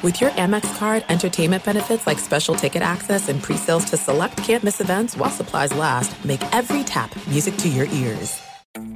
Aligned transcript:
With 0.00 0.20
your 0.20 0.30
Amex 0.30 0.78
card, 0.78 1.04
entertainment 1.08 1.64
benefits 1.64 2.06
like 2.06 2.20
special 2.20 2.54
ticket 2.54 2.82
access 2.82 3.28
and 3.28 3.42
pre-sales 3.42 3.84
to 3.86 3.96
select 3.96 4.36
campus 4.36 4.80
events 4.80 5.16
while 5.16 5.30
supplies 5.30 5.74
last, 5.74 6.24
make 6.24 6.40
every 6.54 6.84
tap 6.84 7.10
music 7.26 7.56
to 7.56 7.68
your 7.68 7.86
ears. 7.86 8.40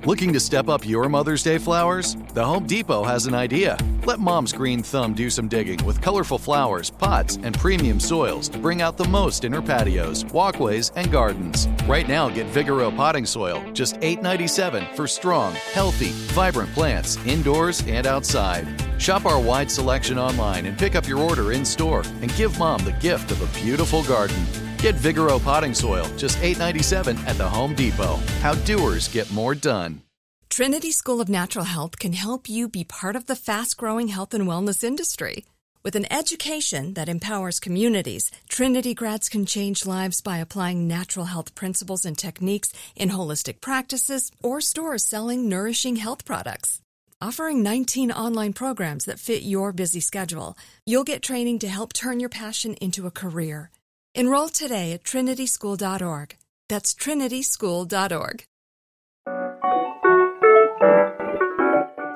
Looking 0.05 0.33
to 0.33 0.39
step 0.39 0.69
up 0.69 0.87
your 0.87 1.09
Mother's 1.09 1.43
Day 1.43 1.59
flowers? 1.59 2.17
The 2.35 2.45
Home 2.45 2.69
Depot 2.69 3.03
has 3.03 3.27
an 3.27 3.35
idea. 3.35 3.77
Let 4.05 4.21
mom's 4.21 4.53
green 4.53 4.81
thumb 4.81 5.13
do 5.13 5.29
some 5.29 5.49
digging 5.49 5.85
with 5.85 6.01
colorful 6.01 6.39
flowers, 6.39 6.91
pots, 6.91 7.37
and 7.43 7.59
premium 7.59 7.99
soils 7.99 8.49
to 8.51 8.59
bring 8.59 8.81
out 8.81 8.97
the 8.97 9.09
most 9.09 9.45
in 9.45 9.53
her 9.53 9.63
patios, 9.63 10.25
walkways, 10.27 10.91
and 10.95 11.11
gardens. 11.11 11.67
Right 11.89 12.07
now, 12.07 12.29
get 12.29 12.47
Vigoro 12.47 12.97
potting 12.97 13.27
soil, 13.27 13.61
just 13.73 13.97
$8.97 13.97 14.95
for 14.95 15.09
strong, 15.09 15.55
healthy, 15.73 16.11
vibrant 16.33 16.73
plants 16.75 17.17
indoors 17.27 17.83
and 17.89 18.07
outside. 18.07 18.92
Shop 19.03 19.27
our 19.27 19.41
wide 19.41 19.69
selection 19.69 20.17
online 20.17 20.65
and 20.65 20.79
pick 20.79 20.95
up 20.95 21.09
your 21.09 21.19
order 21.19 21.51
in 21.51 21.65
store 21.65 22.05
and 22.21 22.33
give 22.37 22.57
mom 22.57 22.85
the 22.85 22.93
gift 22.93 23.33
of 23.33 23.43
a 23.43 23.61
beautiful 23.61 24.05
garden. 24.05 24.47
Get 24.79 24.95
Vigoro 24.95 25.43
potting 25.43 25.75
soil, 25.75 26.07
just 26.17 26.39
$8.97 26.39 27.19
at 27.27 27.37
the 27.37 27.49
Home 27.49 27.75
Depot. 27.75 28.21
How 28.43 28.55
doers 28.55 29.09
get 29.09 29.29
more 29.33 29.57
done. 29.57 30.03
Trinity 30.51 30.93
School 30.93 31.21
of 31.21 31.29
Natural 31.29 31.65
Health 31.65 31.99
can 31.99 32.13
help 32.13 32.49
you 32.49 32.69
be 32.69 32.85
part 32.85 33.17
of 33.17 33.27
the 33.27 33.35
fast 33.35 33.77
growing 33.77 34.07
health 34.07 34.35
and 34.35 34.47
wellness 34.47 34.85
industry. 34.85 35.47
With 35.83 35.97
an 35.97 36.07
education 36.13 36.95
that 36.95 37.09
empowers 37.09 37.59
communities, 37.59 38.31
Trinity 38.49 38.95
grads 38.95 39.29
can 39.29 39.47
change 39.47 39.85
lives 39.85 40.21
by 40.21 40.37
applying 40.37 40.87
natural 40.87 41.27
health 41.27 41.57
principles 41.57 42.05
and 42.05 42.17
techniques 42.17 42.73
in 42.95 43.11
holistic 43.11 43.61
practices 43.61 44.31
or 44.45 44.61
stores 44.61 45.05
selling 45.05 45.49
nourishing 45.49 45.97
health 45.97 46.25
products. 46.25 46.83
Offering 47.23 47.63
19 47.63 48.11
online 48.11 48.53
programs 48.53 49.05
that 49.05 49.21
fit 49.21 49.45
your 49.45 49.73
busy 49.73 50.01
schedule, 50.01 50.59
you'll 50.85 51.05
get 51.05 51.23
training 51.23 51.61
to 51.61 51.69
help 51.69 51.93
turn 51.93 52.19
your 52.19 52.29
passion 52.29 52.75
into 52.81 53.07
a 53.07 53.13
career. 53.13 53.71
Enroll 54.17 54.49
today 54.49 54.91
at 54.91 55.05
trinityschool.org. 55.05 56.37
That's 56.69 56.93
trinityschool.org. 56.93 58.45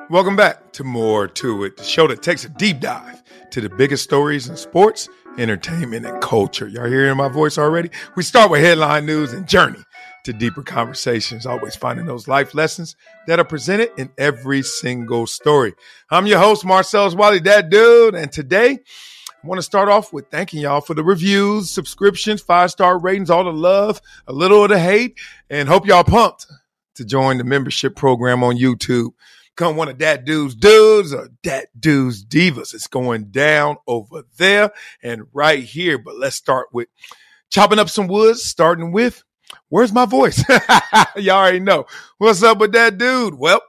Welcome 0.09 0.35
back 0.35 0.73
to 0.73 0.83
More 0.83 1.29
to 1.29 1.63
It, 1.63 1.77
the 1.77 1.85
show 1.85 2.07
that 2.07 2.21
takes 2.21 2.43
a 2.43 2.49
deep 2.49 2.81
dive 2.81 3.23
to 3.51 3.61
the 3.61 3.69
biggest 3.69 4.03
stories 4.03 4.49
in 4.49 4.57
sports, 4.57 5.07
entertainment, 5.37 6.05
and 6.05 6.21
culture. 6.21 6.67
Y'all 6.67 6.89
hearing 6.89 7.15
my 7.15 7.29
voice 7.29 7.57
already? 7.57 7.91
We 8.17 8.23
start 8.23 8.51
with 8.51 8.59
headline 8.59 9.05
news 9.05 9.31
and 9.31 9.47
journey 9.47 9.79
to 10.27 10.33
deeper 10.33 10.61
conversations, 10.61 11.45
always 11.45 11.77
finding 11.77 12.05
those 12.05 12.27
life 12.27 12.53
lessons 12.53 12.97
that 13.27 13.39
are 13.39 13.45
presented 13.45 13.89
in 13.97 14.09
every 14.17 14.61
single 14.61 15.25
story. 15.25 15.73
I'm 16.11 16.27
your 16.27 16.37
host, 16.37 16.65
Marcellus 16.65 17.15
Wiley, 17.15 17.39
that 17.39 17.69
dude, 17.69 18.13
and 18.13 18.29
today 18.29 18.71
I 18.71 19.47
want 19.47 19.59
to 19.59 19.63
start 19.63 19.87
off 19.87 20.11
with 20.11 20.29
thanking 20.29 20.59
y'all 20.59 20.81
for 20.81 20.95
the 20.95 21.03
reviews, 21.03 21.71
subscriptions, 21.71 22.41
five 22.41 22.71
star 22.71 22.99
ratings, 22.99 23.29
all 23.29 23.45
the 23.45 23.53
love, 23.53 24.01
a 24.27 24.33
little 24.33 24.63
of 24.65 24.69
the 24.69 24.77
hate, 24.77 25.17
and 25.49 25.69
hope 25.69 25.87
y'all 25.87 26.03
pumped 26.03 26.45
to 26.95 27.05
join 27.05 27.37
the 27.37 27.45
membership 27.45 27.95
program 27.95 28.43
on 28.43 28.57
YouTube. 28.57 29.11
Come 29.55 29.77
one 29.77 29.87
of 29.87 29.99
that 29.99 30.25
dude's 30.25 30.55
dudes 30.55 31.13
or 31.13 31.29
that 31.45 31.67
dude's 31.79 32.25
divas. 32.25 32.73
It's 32.73 32.87
going 32.87 33.31
down 33.31 33.77
over 33.87 34.23
there 34.37 34.73
and 35.01 35.23
right 35.31 35.63
here. 35.63 35.97
But 35.97 36.17
let's 36.17 36.35
start 36.35 36.67
with 36.73 36.89
chopping 37.49 37.79
up 37.79 37.89
some 37.89 38.07
woods, 38.07 38.43
starting 38.43 38.91
with 38.91 39.23
where's 39.69 39.91
my 39.91 40.05
voice? 40.05 40.43
y'all 41.15 41.37
already 41.37 41.59
know. 41.59 41.85
What's 42.17 42.43
up 42.43 42.57
with 42.59 42.73
that 42.73 42.97
dude? 42.97 43.35
Well, 43.35 43.61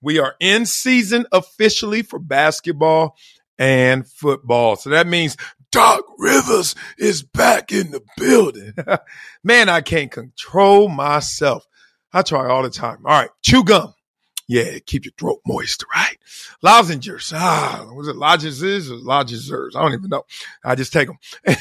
we 0.00 0.18
are 0.18 0.34
in 0.40 0.66
season 0.66 1.26
officially 1.32 2.02
for 2.02 2.18
basketball 2.18 3.16
and 3.58 4.06
football. 4.06 4.76
So 4.76 4.90
that 4.90 5.06
means 5.06 5.36
Doc 5.72 6.04
Rivers 6.18 6.74
is 6.98 7.22
back 7.22 7.72
in 7.72 7.90
the 7.90 8.02
building. 8.16 8.74
Man, 9.44 9.68
I 9.68 9.80
can't 9.80 10.10
control 10.10 10.88
myself. 10.88 11.66
I 12.12 12.22
try 12.22 12.48
all 12.48 12.62
the 12.62 12.70
time. 12.70 12.98
All 13.04 13.20
right, 13.20 13.30
chew 13.42 13.64
gum. 13.64 13.94
Yeah, 14.48 14.78
keep 14.86 15.04
your 15.04 15.12
throat 15.18 15.40
moist, 15.44 15.84
right? 15.94 16.16
Lozenges. 16.62 17.32
Ah, 17.34 17.84
was 17.92 18.06
it 18.06 18.14
lozenges 18.14 18.90
or 18.90 18.94
lozengers? 18.94 19.74
I 19.74 19.82
don't 19.82 19.94
even 19.94 20.08
know. 20.08 20.24
I 20.64 20.76
just 20.76 20.92
take 20.92 21.08
them. 21.08 21.18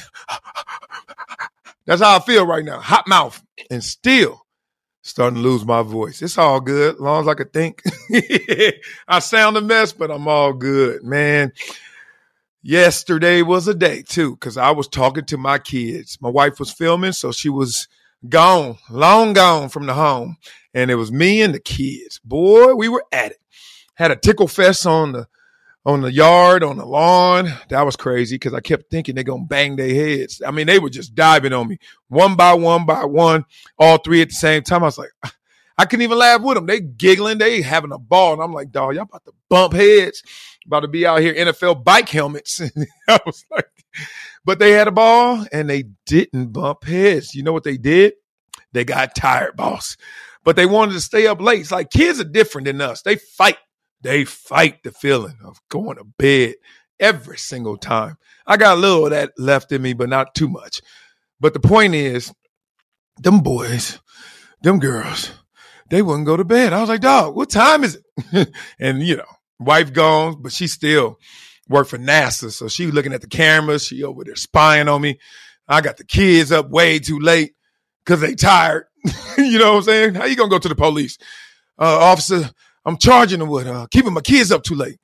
That's 1.86 2.02
how 2.02 2.18
I 2.18 2.20
feel 2.20 2.46
right 2.46 2.66
now. 2.66 2.80
Hot 2.80 3.08
mouth 3.08 3.42
and 3.70 3.84
still 3.84 4.46
starting 5.04 5.36
to 5.36 5.42
lose 5.42 5.64
my 5.66 5.84
voice. 5.84 6.22
It's 6.22 6.38
all 6.38 6.60
good, 6.60 6.96
as 6.96 7.00
long 7.00 7.22
as 7.22 7.28
I 7.28 7.36
can 7.36 7.50
think. 7.50 7.84
I 9.08 9.20
sound 9.20 9.56
a 9.56 9.62
mess, 9.62 9.94
but 9.94 10.10
I'm 10.10 10.28
all 10.28 10.54
good, 10.54 11.04
man. 11.04 11.54
Yesterday 12.64 13.44
was 13.44 13.68
a 13.68 13.76
day 13.76 14.02
too, 14.02 14.32
because 14.32 14.58
I 14.58 14.72
was 14.72 14.88
talking 14.88 15.26
to 15.26 15.38
my 15.38 15.60
kids. 15.60 16.18
My 16.20 16.30
wife 16.30 16.60
was 16.60 16.72
filming, 16.72 17.12
so 17.12 17.32
she 17.32 17.50
was 17.50 17.88
gone, 18.28 18.80
long 18.90 19.34
gone 19.34 19.70
from 19.70 19.86
the 19.86 19.94
home. 19.94 20.38
And 20.74 20.90
it 20.90 20.96
was 20.96 21.12
me 21.12 21.44
and 21.44 21.54
the 21.54 21.60
kids. 21.60 22.20
Boy, 22.26 22.74
we 22.74 22.90
were 22.90 23.06
at 23.12 23.32
it. 23.32 23.40
Had 23.94 24.10
a 24.10 24.16
tickle 24.16 24.48
fest 24.48 24.88
on 24.88 25.12
the 25.12 25.28
on 25.86 26.02
the 26.02 26.12
yard, 26.12 26.64
on 26.64 26.78
the 26.78 26.86
lawn. 26.86 27.54
That 27.70 27.86
was 27.86 27.96
crazy 27.96 28.36
because 28.36 28.54
I 28.54 28.60
kept 28.60 28.90
thinking 28.90 29.16
they're 29.16 29.24
gonna 29.24 29.46
bang 29.46 29.76
their 29.76 29.94
heads. 29.94 30.42
I 30.46 30.52
mean, 30.52 30.68
they 30.68 30.80
were 30.80 30.90
just 30.90 31.16
diving 31.16 31.54
on 31.54 31.68
me 31.68 31.78
one 32.08 32.36
by 32.36 32.54
one 32.54 32.86
by 32.86 33.06
one, 33.06 33.46
all 33.78 33.98
three 33.98 34.22
at 34.22 34.30
the 34.30 34.36
same 34.36 34.64
time. 34.64 34.84
I 34.84 34.88
was 34.88 34.98
like, 34.98 35.12
I 35.78 35.86
couldn't 35.86 36.04
even 36.04 36.18
laugh 36.18 36.42
with 36.42 36.56
them. 36.56 36.66
They 36.66 36.80
giggling, 36.80 37.38
they 37.38 37.62
having 37.62 37.92
a 37.92 38.00
ball. 38.00 38.34
And 38.34 38.42
I'm 38.42 38.54
like, 38.54 38.72
dog, 38.72 38.96
y'all 38.96 39.04
about 39.04 39.26
to 39.26 39.34
bump 39.50 39.74
heads, 39.74 40.24
about 40.66 40.82
to 40.82 40.88
be 40.88 41.06
out 41.06 41.20
here 41.20 41.34
NFL 41.34 41.84
bike 41.84 42.08
helmets. 42.10 42.62
I 43.10 43.20
was 43.26 43.46
like, 43.52 43.68
but 44.46 44.58
they 44.58 44.72
had 44.72 44.88
a 44.88 44.92
ball 44.92 45.46
and 45.52 45.70
they 45.70 45.84
didn't 46.06 46.54
bump 46.54 46.86
heads. 46.86 47.36
You 47.36 47.44
know 47.44 47.54
what 47.54 47.64
they 47.64 47.78
did? 47.78 48.14
They 48.72 48.86
got 48.86 49.16
tired, 49.16 49.56
boss. 49.56 49.98
But 50.44 50.56
they 50.56 50.66
wanted 50.66 50.94
to 50.94 51.02
stay 51.02 51.28
up 51.28 51.42
late. 51.42 51.62
It's 51.62 51.72
like 51.72 51.90
kids 51.90 52.20
are 52.20 52.26
different 52.26 52.66
than 52.66 52.80
us. 52.80 53.02
They 53.02 53.16
fight. 53.16 53.58
They 54.02 54.26
fight 54.26 54.84
the 54.84 54.92
feeling 54.92 55.38
of 55.44 55.60
going 55.70 55.98
to 55.98 56.04
bed 56.04 56.56
every 57.00 57.38
single 57.38 57.78
time. 57.78 58.18
I 58.46 58.58
got 58.58 58.78
a 58.78 58.80
little 58.80 59.06
of 59.06 59.12
that 59.12 59.32
left 59.38 59.72
in 59.72 59.82
me, 59.82 59.94
but 59.94 60.10
not 60.10 60.36
too 60.36 60.48
much. 60.48 60.82
But 61.40 61.54
the 61.54 61.60
point 61.60 61.96
is, 61.96 62.34
them 63.18 63.40
boys, 63.40 64.00
them 64.62 64.80
girls, 64.80 65.32
they 65.90 66.02
wouldn't 66.02 66.26
go 66.26 66.38
to 66.38 66.44
bed. 66.44 66.74
I 66.74 66.82
was 66.82 66.90
like, 66.90 67.02
dog, 67.02 67.36
what 67.36 67.50
time 67.50 67.84
is 67.84 68.00
it? 68.34 68.50
and 68.80 69.02
you 69.02 69.18
know, 69.18 69.26
wife 69.60 69.94
gone, 69.94 70.42
but 70.42 70.52
she 70.52 70.68
still 70.68 71.18
worked 71.68 71.90
for 71.90 71.98
NASA. 71.98 72.52
So 72.52 72.68
she 72.68 72.86
was 72.86 72.96
looking 72.96 73.14
at 73.14 73.22
the 73.22 73.28
cameras. 73.28 73.86
She 73.86 74.04
over 74.04 74.24
there 74.24 74.36
spying 74.36 74.88
on 74.88 75.02
me. 75.02 75.20
I 75.68 75.82
got 75.82 75.98
the 75.98 76.04
kids 76.04 76.52
up 76.52 76.70
way 76.70 77.00
too 77.00 77.20
late 77.20 77.54
because 78.06 78.22
they 78.22 78.36
tired. 78.36 78.86
you 79.38 79.60
know 79.60 79.74
what 79.74 79.78
I'm 79.78 79.84
saying? 79.84 80.16
How 80.16 80.26
you 80.26 80.36
gonna 80.36 80.50
go 80.50 80.60
to 80.60 80.70
the 80.70 80.76
police? 80.76 81.18
Uh, 81.78 82.00
officer, 82.00 82.52
I'm 82.86 82.98
charging 82.98 83.40
them 83.40 83.50
with 83.50 83.68
uh, 83.68 83.88
keeping 83.90 84.14
my 84.14 84.22
kids 84.22 84.52
up 84.52 84.64
too 84.64 84.76
late. 84.76 85.00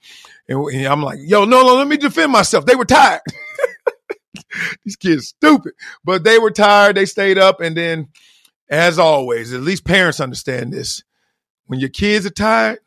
And, 0.48 0.64
and 0.74 0.86
I'm 0.86 1.02
like, 1.02 1.20
yo, 1.22 1.46
no, 1.46 1.64
no, 1.64 1.76
let 1.76 1.88
me 1.88 1.98
defend 1.98 2.32
myself. 2.32 2.66
They 2.66 2.76
were 2.76 2.86
tired. 2.86 3.22
These 4.84 4.96
kids 4.98 5.28
stupid, 5.28 5.74
but 6.04 6.24
they 6.24 6.38
were 6.38 6.52
tired. 6.52 6.96
They 6.96 7.06
stayed 7.06 7.38
up, 7.38 7.62
and 7.62 7.76
then, 7.76 8.10
as 8.70 9.00
always, 9.00 9.54
at 9.54 9.62
least 9.62 9.86
parents 9.86 10.20
understand 10.20 10.74
this. 10.74 11.04
When 11.68 11.80
your 11.80 11.90
kids 11.90 12.26
are 12.26 12.32
tired, 12.32 12.80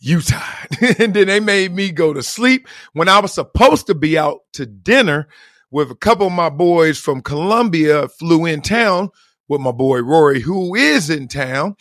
you 0.00 0.20
tired. 0.22 0.68
and 0.98 1.14
then 1.14 1.28
they 1.28 1.40
made 1.40 1.72
me 1.72 1.92
go 1.92 2.12
to 2.12 2.22
sleep 2.22 2.66
when 2.94 3.08
I 3.08 3.20
was 3.20 3.32
supposed 3.32 3.86
to 3.88 3.94
be 3.94 4.18
out 4.18 4.40
to 4.54 4.66
dinner 4.66 5.28
with 5.70 5.90
a 5.90 5.96
couple 5.96 6.26
of 6.26 6.32
my 6.32 6.48
boys 6.48 6.98
from 6.98 7.20
Columbia 7.20 8.08
flew 8.08 8.46
in 8.46 8.62
town 8.62 9.10
with 9.48 9.60
my 9.60 9.72
boy 9.72 10.00
Rory, 10.00 10.40
who 10.40 10.74
is 10.74 11.10
in 11.10 11.28
town. 11.28 11.76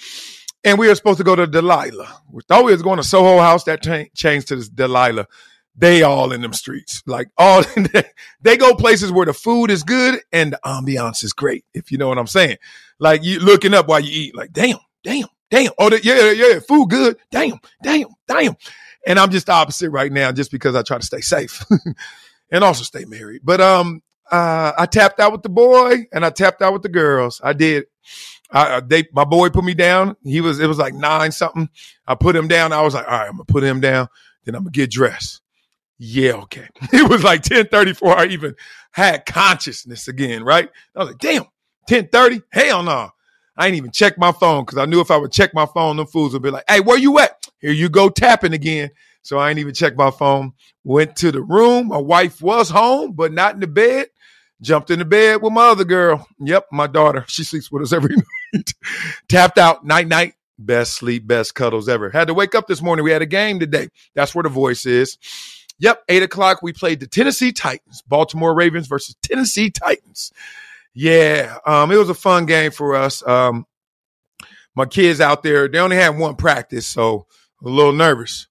And 0.64 0.78
we 0.78 0.88
were 0.88 0.96
supposed 0.96 1.20
to 1.20 1.24
go 1.24 1.36
to 1.36 1.48
Delilah. 1.48 2.22
We 2.32 2.42
thought 2.48 2.66
we 2.66 2.72
was 2.72 2.82
going 2.82 2.98
to 2.98 3.04
Soho 3.04 3.40
House. 3.40 3.64
That 3.64 3.82
t- 3.82 4.12
changed 4.14 4.50
to 4.50 4.58
this 4.58 4.70
Delilah. 4.70 5.28
They 5.76 6.04
all 6.04 6.34
in 6.34 6.42
them 6.42 6.52
streets. 6.52 7.02
Like 7.06 7.30
all 7.38 7.64
they 8.42 8.58
go 8.58 8.76
places 8.76 9.12
where 9.12 9.26
the 9.26 9.34
food 9.34 9.72
is 9.72 9.84
good 9.84 10.20
and 10.34 10.54
the 10.54 10.60
ambiance 10.66 11.24
is 11.24 11.32
great, 11.32 11.64
if 11.74 11.92
you 11.92 11.98
know 11.98 12.10
what 12.10 12.18
I'm 12.18 12.28
saying. 12.28 12.58
Like 13.00 13.24
you 13.24 13.40
looking 13.40 13.74
up 13.74 13.88
while 13.88 14.02
you 14.02 14.12
eat, 14.12 14.36
like, 14.36 14.52
damn, 14.52 14.78
damn, 15.04 15.28
damn. 15.50 15.72
Oh, 15.80 15.90
the, 15.90 16.04
yeah, 16.04 16.32
yeah, 16.32 16.60
food 16.60 16.90
good. 16.90 17.18
Damn, 17.32 17.60
damn, 17.82 18.08
damn. 18.28 18.56
And 19.08 19.18
I'm 19.18 19.32
just 19.32 19.46
the 19.46 19.54
opposite 19.54 19.92
right 19.92 20.12
now, 20.12 20.34
just 20.34 20.52
because 20.52 20.76
I 20.76 20.82
try 20.82 20.98
to 20.98 21.06
stay 21.06 21.22
safe 21.22 21.66
and 22.52 22.64
also 22.64 22.84
stay 22.84 23.06
married. 23.06 23.42
But 23.46 23.62
um, 23.62 24.02
uh, 24.30 24.74
I 24.78 24.86
tapped 24.86 25.22
out 25.22 25.32
with 25.32 25.44
the 25.44 25.50
boy 25.50 26.08
and 26.12 26.26
I 26.26 26.30
tapped 26.30 26.62
out 26.62 26.74
with 26.74 26.84
the 26.84 26.90
girls. 26.90 27.40
I 27.42 27.54
did. 27.54 27.86
I, 28.52 28.80
they, 28.80 29.06
my 29.14 29.26
boy 29.26 29.50
put 29.50 29.64
me 29.64 29.74
down. 29.74 30.16
He 30.24 30.42
was, 30.42 30.60
it 30.60 30.68
was 30.68 30.78
like 30.80 30.94
nine 30.94 31.32
something. 31.32 31.70
I 32.08 32.16
put 32.16 32.36
him 32.36 32.48
down. 32.48 32.74
I 32.74 32.82
was 32.82 32.94
like, 32.96 33.06
all 33.08 33.12
right, 33.12 33.28
I'm 33.28 33.34
gonna 33.34 33.46
put 33.46 33.64
him 33.64 33.80
down. 33.80 34.08
Then 34.46 34.56
I'm 34.56 34.64
gonna 34.64 34.72
get 34.72 34.92
dressed. 34.92 35.42
Yeah, 36.00 36.34
okay. 36.34 36.68
It 36.94 37.10
was 37.10 37.24
like 37.24 37.42
1030 37.42 37.92
before 37.92 38.18
I 38.18 38.26
even 38.28 38.56
had 38.92 39.26
consciousness 39.26 40.08
again, 40.08 40.44
right? 40.44 40.70
I 40.96 41.00
was 41.00 41.10
like, 41.10 41.20
damn, 41.20 41.44
1030? 41.88 42.42
Hell 42.52 42.84
no. 42.84 43.10
I 43.58 43.68
ain't 43.68 43.76
even 43.76 43.92
check 43.92 44.18
my 44.18 44.32
phone 44.32 44.64
because 44.64 44.78
I 44.78 44.86
knew 44.86 45.02
if 45.02 45.12
I 45.12 45.18
would 45.18 45.34
check 45.34 45.54
my 45.54 45.66
phone, 45.66 45.98
them 45.98 46.08
fools 46.08 46.32
would 46.34 46.42
be 46.42 46.50
like, 46.50 46.64
hey, 46.70 46.80
where 46.80 46.98
you 46.98 47.20
at? 47.20 47.46
Here 47.60 47.72
you 47.74 47.90
go 47.90 48.10
tapping 48.10 48.54
again. 48.54 48.90
So 49.22 49.38
I 49.38 49.50
ain't 49.50 49.60
even 49.60 49.74
checked 49.74 49.98
my 49.98 50.12
phone. 50.12 50.54
Went 50.86 51.18
to 51.18 51.32
the 51.32 51.42
room. 51.42 51.90
My 51.90 51.98
wife 51.98 52.42
was 52.42 52.70
home, 52.70 53.12
but 53.12 53.34
not 53.34 53.56
in 53.56 53.60
the 53.60 53.68
bed. 53.68 54.08
Jumped 54.62 54.92
in 54.92 55.00
the 55.00 55.06
bed 55.06 55.42
with 55.42 55.52
my 55.54 55.68
other 55.68 55.84
girl. 55.84 56.26
Yep, 56.40 56.68
my 56.72 56.88
daughter. 56.88 57.26
She 57.28 57.44
sleeps 57.44 57.70
with 57.70 57.84
us 57.84 57.92
every 57.94 58.16
night. 58.16 58.26
Tapped 59.28 59.58
out. 59.58 59.86
Night, 59.86 60.08
night. 60.08 60.34
Best 60.58 60.96
sleep, 60.96 61.26
best 61.26 61.56
cuddles 61.56 61.88
ever. 61.88 62.10
Had 62.10 62.28
to 62.28 62.34
wake 62.34 62.54
up 62.54 62.68
this 62.68 62.82
morning. 62.82 63.06
We 63.06 63.12
had 63.12 63.22
a 63.22 63.26
game 63.28 63.60
today. 63.60 63.88
That's 64.14 64.36
where 64.36 64.44
the 64.44 64.50
voice 64.50 64.86
is. 64.86 65.18
Yep, 65.80 66.04
eight 66.10 66.24
o'clock. 66.24 66.62
We 66.62 66.74
played 66.74 67.00
the 67.00 67.08
Tennessee 67.08 67.54
Titans, 67.54 68.02
Baltimore 68.02 68.54
Ravens 68.54 68.88
versus 68.88 69.16
Tennessee 69.24 69.70
Titans. 69.70 70.34
Yeah, 70.94 71.58
um, 71.66 71.92
it 71.92 71.96
was 71.96 72.10
a 72.10 72.14
fun 72.14 72.46
game 72.46 72.72
for 72.72 72.96
us. 72.96 73.26
Um, 73.26 73.66
my 74.76 74.86
kids 74.86 75.22
out 75.22 75.44
there, 75.44 75.70
they 75.70 75.80
only 75.80 75.96
had 75.96 76.18
one 76.18 76.36
practice, 76.36 76.86
so 76.86 77.26
a 77.64 77.70
little 77.70 77.94
nervous. 77.94 78.48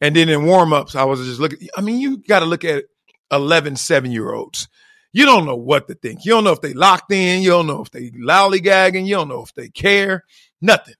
And 0.00 0.16
then 0.16 0.28
in 0.28 0.44
warm 0.44 0.72
ups, 0.72 0.96
I 0.96 1.04
was 1.04 1.24
just 1.24 1.38
looking. 1.38 1.68
I 1.76 1.80
mean, 1.80 2.00
you 2.00 2.16
got 2.16 2.40
to 2.40 2.46
look 2.46 2.64
at 2.64 2.84
11, 3.30 3.76
seven 3.76 4.10
year 4.10 4.32
olds. 4.32 4.68
You 5.12 5.26
don't 5.26 5.44
know 5.44 5.56
what 5.56 5.88
to 5.88 5.94
think. 5.94 6.24
You 6.24 6.32
don't 6.32 6.44
know 6.44 6.52
if 6.52 6.60
they 6.62 6.72
locked 6.72 7.12
in. 7.12 7.42
You 7.42 7.50
don't 7.50 7.66
know 7.66 7.82
if 7.82 7.90
they 7.90 8.10
lollygagging. 8.10 9.06
You 9.06 9.16
don't 9.16 9.28
know 9.28 9.42
if 9.42 9.54
they 9.54 9.68
care. 9.68 10.24
Nothing. 10.60 10.94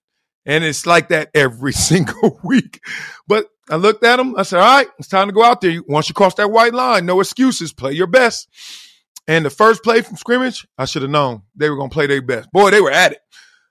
And 0.45 0.63
it's 0.63 0.85
like 0.85 1.09
that 1.09 1.29
every 1.33 1.73
single 1.73 2.39
week. 2.43 2.81
But 3.27 3.47
I 3.69 3.77
looked 3.77 4.03
at 4.03 4.17
them. 4.17 4.35
I 4.37 4.43
said, 4.43 4.59
all 4.59 4.77
right, 4.77 4.87
it's 4.99 5.07
time 5.07 5.27
to 5.27 5.33
go 5.33 5.43
out 5.43 5.61
there. 5.61 5.81
Once 5.87 6.09
you 6.09 6.15
cross 6.15 6.35
that 6.35 6.51
white 6.51 6.73
line, 6.73 7.05
no 7.05 7.19
excuses. 7.21 7.73
Play 7.73 7.93
your 7.93 8.07
best. 8.07 8.47
And 9.27 9.45
the 9.45 9.49
first 9.49 9.83
play 9.83 10.01
from 10.01 10.17
scrimmage, 10.17 10.67
I 10.77 10.85
should 10.85 11.01
have 11.01 11.11
known 11.11 11.43
they 11.55 11.69
were 11.69 11.77
going 11.77 11.89
to 11.89 11.93
play 11.93 12.07
their 12.07 12.21
best. 12.21 12.51
Boy, 12.51 12.71
they 12.71 12.81
were 12.81 12.91
at 12.91 13.13
it. 13.13 13.19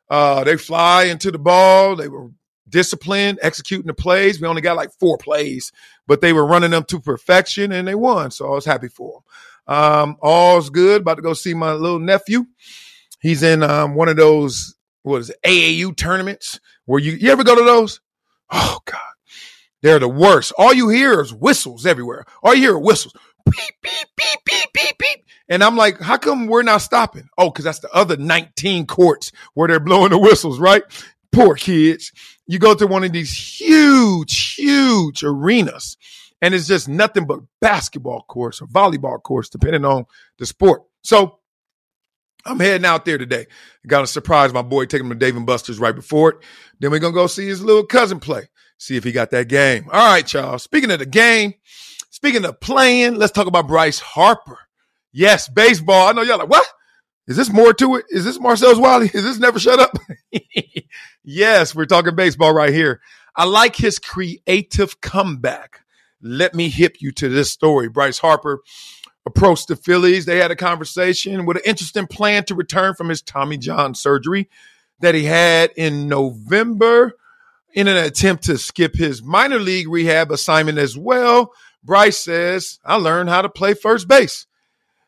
Uh, 0.09 0.45
they 0.45 0.57
fly 0.57 1.05
into 1.05 1.31
the 1.31 1.39
ball. 1.39 1.95
They 1.95 2.09
were 2.09 2.31
disciplined, 2.69 3.39
executing 3.43 3.87
the 3.87 3.95
plays. 3.95 4.41
We 4.41 4.49
only 4.49 4.63
got 4.63 4.77
like 4.77 4.91
four 4.99 5.19
plays, 5.19 5.71
but 6.07 6.21
they 6.23 6.33
were 6.33 6.47
running 6.47 6.71
them 6.71 6.85
to 6.85 7.01
perfection 7.01 7.71
and 7.71 7.87
they 7.87 7.95
won. 7.95 8.31
So 8.31 8.47
I 8.47 8.55
was 8.55 8.65
happy 8.65 8.89
for 8.89 9.13
them. 9.13 9.23
Um, 9.67 10.17
all's 10.21 10.71
good. 10.71 11.03
About 11.03 11.17
to 11.17 11.23
go 11.23 11.35
see 11.35 11.55
my 11.55 11.73
little 11.73 11.99
nephew. 11.99 12.45
He's 13.21 13.43
in 13.43 13.63
um, 13.63 13.95
one 13.95 14.09
of 14.09 14.17
those, 14.17 14.75
what 15.03 15.19
is 15.19 15.31
it, 15.31 15.37
AAU 15.45 15.97
tournaments 15.97 16.61
where 16.87 17.01
you, 17.01 17.13
you 17.13 17.31
ever 17.31 17.45
go 17.45 17.55
to 17.55 17.65
those? 17.65 18.01
Oh, 18.51 18.79
God. 18.85 18.99
They're 19.83 19.99
the 19.99 20.09
worst. 20.09 20.53
All 20.57 20.73
you 20.73 20.89
hear 20.89 21.21
is 21.21 21.35
whistles 21.35 21.87
everywhere. 21.87 22.25
All 22.43 22.55
you 22.55 22.63
hear 22.63 22.75
are 22.75 22.79
whistles. 22.79 23.15
Beep, 23.45 23.55
beep, 23.83 24.07
beep, 24.17 24.39
beep, 24.45 24.73
beep, 24.73 24.99
beep. 24.99 25.25
And 25.49 25.63
I'm 25.65 25.77
like, 25.77 26.01
how 26.01 26.17
come 26.17 26.47
we're 26.47 26.63
not 26.63 26.83
stopping? 26.83 27.29
Oh, 27.37 27.51
because 27.51 27.65
that's 27.65 27.81
the 27.81 27.91
other 27.93 28.17
19 28.17 28.87
courts 28.87 29.33
where 29.55 29.69
they're 29.69 29.81
blowing 29.81 30.11
the 30.11 30.19
whistles, 30.19 30.61
right? 30.61 30.83
Poor 31.33 31.55
kids. 31.57 32.13
You 32.47 32.59
go 32.59 32.75
to 32.75 32.87
one 32.87 33.05
of 33.05 33.13
these 33.13 33.33
huge, 33.61 34.55
huge 34.55 35.25
arenas, 35.25 35.97
and 36.43 36.55
it's 36.55 36.67
just 36.67 36.89
nothing 36.89 37.25
but 37.25 37.41
basketball 37.61 38.25
courts 38.29 38.61
or 38.61 38.67
volleyball 38.67 39.23
courts, 39.23 39.49
depending 39.49 39.85
on 39.85 40.05
the 40.39 40.45
sport. 40.45 40.83
So 41.03 41.39
I'm 42.45 42.59
heading 42.59 42.85
out 42.85 43.05
there 43.05 43.17
today. 43.17 43.47
Got 43.87 44.05
a 44.05 44.09
surprise 44.09 44.53
my 44.53 44.63
boy, 44.63 44.87
taking 44.87 45.07
him 45.07 45.13
to 45.13 45.19
Dave 45.19 45.37
and 45.37 45.47
Buster's 45.47 45.79
right 45.79 45.95
before 45.95 46.31
it. 46.31 46.37
Then 46.81 46.91
we're 46.91 46.99
gonna 46.99 47.15
go 47.15 47.29
see 47.29 47.47
his 47.47 47.63
little 47.63 47.87
cousin 47.87 48.19
play. 48.19 48.49
See 48.77 48.97
if 48.97 49.05
he 49.05 49.13
got 49.13 49.31
that 49.31 49.49
game. 49.49 49.89
All 49.93 50.13
right, 50.13 50.31
y'all. 50.33 50.59
Speaking 50.59 50.91
of 50.91 50.99
the 50.99 51.07
game, 51.07 51.55
speaking 52.11 52.45
of 52.45 52.61
playing, 52.61 53.15
let's 53.15 53.33
talk 53.33 53.47
about 53.47 53.69
Bryce 53.69 54.01
Harper. 54.01 54.59
Yes, 55.13 55.49
baseball. 55.49 56.09
I 56.09 56.13
know 56.13 56.23
y'all 56.23 56.39
like, 56.39 56.49
what? 56.49 56.67
Is 57.29 57.37
this 57.37 57.53
more 57.53 57.73
to 57.75 57.97
it? 57.97 58.07
Is 58.09 58.25
this 58.25 58.41
Marcellus 58.41 58.79
Wiley? 58.79 59.07
Is 59.15 59.23
this 59.23 59.39
never 59.39 59.61
shut 59.61 59.79
up? 59.79 59.97
yes, 61.23 61.73
we're 61.73 61.87
talking 61.87 62.17
baseball 62.17 62.53
right 62.53 62.75
here. 62.75 63.01
I 63.37 63.45
like 63.45 63.77
his 63.77 64.01
creative 64.01 65.01
comeback. 65.01 65.82
Let 66.23 66.55
me 66.55 66.69
hip 66.69 66.97
you 67.01 67.11
to 67.13 67.29
this 67.29 67.51
story. 67.51 67.89
Bryce 67.89 68.19
Harper 68.19 68.61
approached 69.27 69.69
the 69.69 69.77
Phillies. 69.77 70.25
They 70.25 70.39
had 70.39 70.51
a 70.51 70.57
conversation 70.57 71.47
with 71.47 71.57
an 71.57 71.65
interesting 71.67 72.07
plan 72.07 72.45
to 72.45 72.55
return 72.55 72.95
from 72.95 73.09
his 73.09 73.23
Tommy 73.23 73.59
John 73.59 73.95
surgery 73.95 74.49
that 75.01 75.15
he 75.15 75.25
had 75.25 75.73
in 75.77 76.09
November 76.09 77.15
in 77.75 77.89
an 77.89 77.97
attempt 77.97 78.45
to 78.45 78.59
skip 78.59 78.95
his 78.95 79.23
minor 79.23 79.59
league 79.59 79.89
rehab 79.89 80.31
assignment 80.31 80.79
as 80.79 80.97
well. 80.97 81.53
Bryce 81.83 82.19
says, 82.19 82.79
I 82.85 82.97
learned 82.97 83.29
how 83.29 83.43
to 83.43 83.49
play 83.49 83.75
first 83.75 84.07
base. 84.07 84.47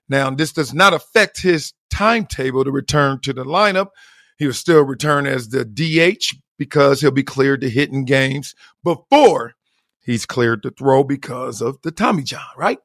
Now, 0.09 0.31
this 0.31 0.53
does 0.53 0.75
not 0.75 0.95
affect 0.95 1.41
his 1.41 1.73
timetable 1.91 2.65
to 2.65 2.71
return 2.71 3.21
to 3.21 3.33
the 3.33 3.45
lineup. 3.45 3.89
He 4.37 4.47
will 4.47 4.53
still 4.53 4.83
return 4.83 5.27
as 5.27 5.49
the 5.49 5.65
DH 5.65 6.37
because 6.59 7.01
he'll 7.01 7.11
be 7.11 7.23
cleared 7.23 7.61
to 7.61 7.71
hit 7.71 7.91
in 7.91 8.05
games 8.05 8.55
before 8.83 9.55
he's 10.05 10.27
cleared 10.27 10.63
to 10.63 10.71
throw 10.71 11.05
because 11.05 11.61
of 11.61 11.81
the 11.83 11.91
Tommy 11.91 12.23
John, 12.23 12.43
right? 12.57 12.79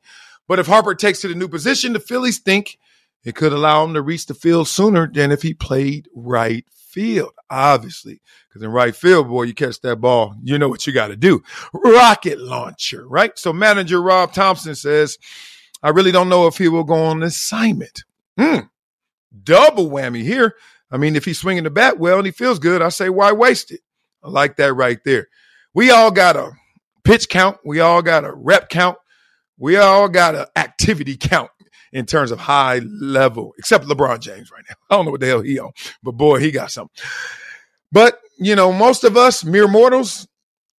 But 0.47 0.59
if 0.59 0.67
Harper 0.67 0.95
takes 0.95 1.21
to 1.21 1.27
the 1.27 1.35
new 1.35 1.47
position, 1.47 1.93
the 1.93 1.99
Phillies 1.99 2.39
think 2.39 2.79
it 3.23 3.35
could 3.35 3.53
allow 3.53 3.83
him 3.83 3.93
to 3.93 4.01
reach 4.01 4.25
the 4.25 4.33
field 4.33 4.67
sooner 4.67 5.07
than 5.07 5.31
if 5.31 5.41
he 5.41 5.53
played 5.53 6.07
right 6.15 6.65
field, 6.71 7.33
obviously. 7.49 8.21
Because 8.47 8.63
in 8.63 8.71
right 8.71 8.95
field, 8.95 9.27
boy, 9.27 9.43
you 9.43 9.53
catch 9.53 9.79
that 9.81 9.97
ball, 9.97 10.35
you 10.41 10.57
know 10.57 10.69
what 10.69 10.87
you 10.87 10.93
got 10.93 11.09
to 11.09 11.15
do. 11.15 11.43
Rocket 11.73 12.39
launcher, 12.39 13.07
right? 13.07 13.37
So 13.37 13.53
manager 13.53 14.01
Rob 14.01 14.33
Thompson 14.33 14.75
says, 14.75 15.17
I 15.83 15.89
really 15.89 16.11
don't 16.11 16.29
know 16.29 16.47
if 16.47 16.57
he 16.57 16.67
will 16.67 16.83
go 16.83 16.95
on 16.95 17.23
assignment. 17.23 18.03
Hmm. 18.37 18.59
Double 19.43 19.89
whammy 19.89 20.23
here. 20.23 20.55
I 20.91 20.97
mean, 20.97 21.15
if 21.15 21.25
he's 21.25 21.37
swinging 21.37 21.63
the 21.63 21.69
bat 21.69 21.99
well 21.99 22.17
and 22.17 22.25
he 22.25 22.31
feels 22.31 22.57
good, 22.57 22.81
I 22.81 22.89
say, 22.89 23.09
why 23.09 23.31
waste 23.31 23.71
it? 23.71 23.81
I 24.23 24.29
like 24.29 24.55
that 24.57 24.73
right 24.73 24.99
there. 25.05 25.27
We 25.73 25.91
all 25.91 26.09
got 26.09 26.35
a 26.35 26.53
pitch 27.09 27.27
count. 27.27 27.57
We 27.65 27.79
all 27.79 28.03
got 28.03 28.23
a 28.23 28.31
rep 28.31 28.69
count. 28.69 28.99
We 29.57 29.77
all 29.77 30.07
got 30.09 30.35
an 30.35 30.45
activity 30.55 31.17
count 31.17 31.49
in 31.91 32.05
terms 32.05 32.29
of 32.29 32.37
high 32.37 32.79
level, 32.79 33.55
except 33.57 33.85
LeBron 33.85 34.19
James 34.19 34.51
right 34.51 34.63
now. 34.69 34.75
I 34.91 34.95
don't 34.95 35.05
know 35.05 35.11
what 35.11 35.19
the 35.19 35.25
hell 35.25 35.41
he 35.41 35.57
on, 35.57 35.71
but 36.03 36.11
boy, 36.11 36.39
he 36.39 36.51
got 36.51 36.69
something. 36.69 37.03
But, 37.91 38.19
you 38.37 38.55
know, 38.55 38.71
most 38.71 39.03
of 39.03 39.17
us 39.17 39.43
mere 39.43 39.67
mortals, 39.67 40.27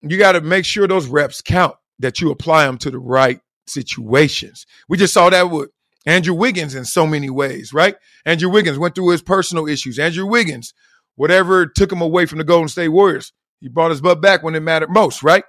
you 0.03 0.19
got 0.19 0.32
to 0.32 0.41
make 0.41 0.65
sure 0.65 0.87
those 0.87 1.09
reps 1.09 1.43
count, 1.43 1.75
that 1.99 2.21
you 2.21 2.31
apply 2.31 2.65
them 2.65 2.79
to 2.79 2.93
the 2.93 2.99
right 3.00 3.41
situations. 3.67 4.67
We 4.88 4.99
just 4.99 5.12
saw 5.12 5.31
that 5.31 5.50
with 5.50 5.71
Andrew 6.06 6.35
Wiggins 6.35 6.77
in 6.77 6.85
so 6.85 7.09
many 7.09 7.29
ways, 7.29 7.75
right? 7.75 7.97
Andrew 8.25 8.49
Wiggins 8.49 8.79
went 8.79 8.94
through 8.94 9.11
his 9.11 9.21
personal 9.21 9.67
issues. 9.67 9.99
Andrew 9.99 10.27
Wiggins, 10.27 10.75
whatever 11.17 11.67
took 11.67 11.91
him 11.91 12.00
away 12.00 12.25
from 12.27 12.38
the 12.38 12.44
Golden 12.44 12.69
State 12.69 12.88
Warriors, 12.88 13.32
he 13.59 13.69
brought 13.69 13.91
his 13.91 14.00
butt 14.00 14.23
back 14.23 14.44
when 14.44 14.55
it 14.55 14.61
mattered 14.61 14.91
most, 14.91 15.25
right? 15.25 15.44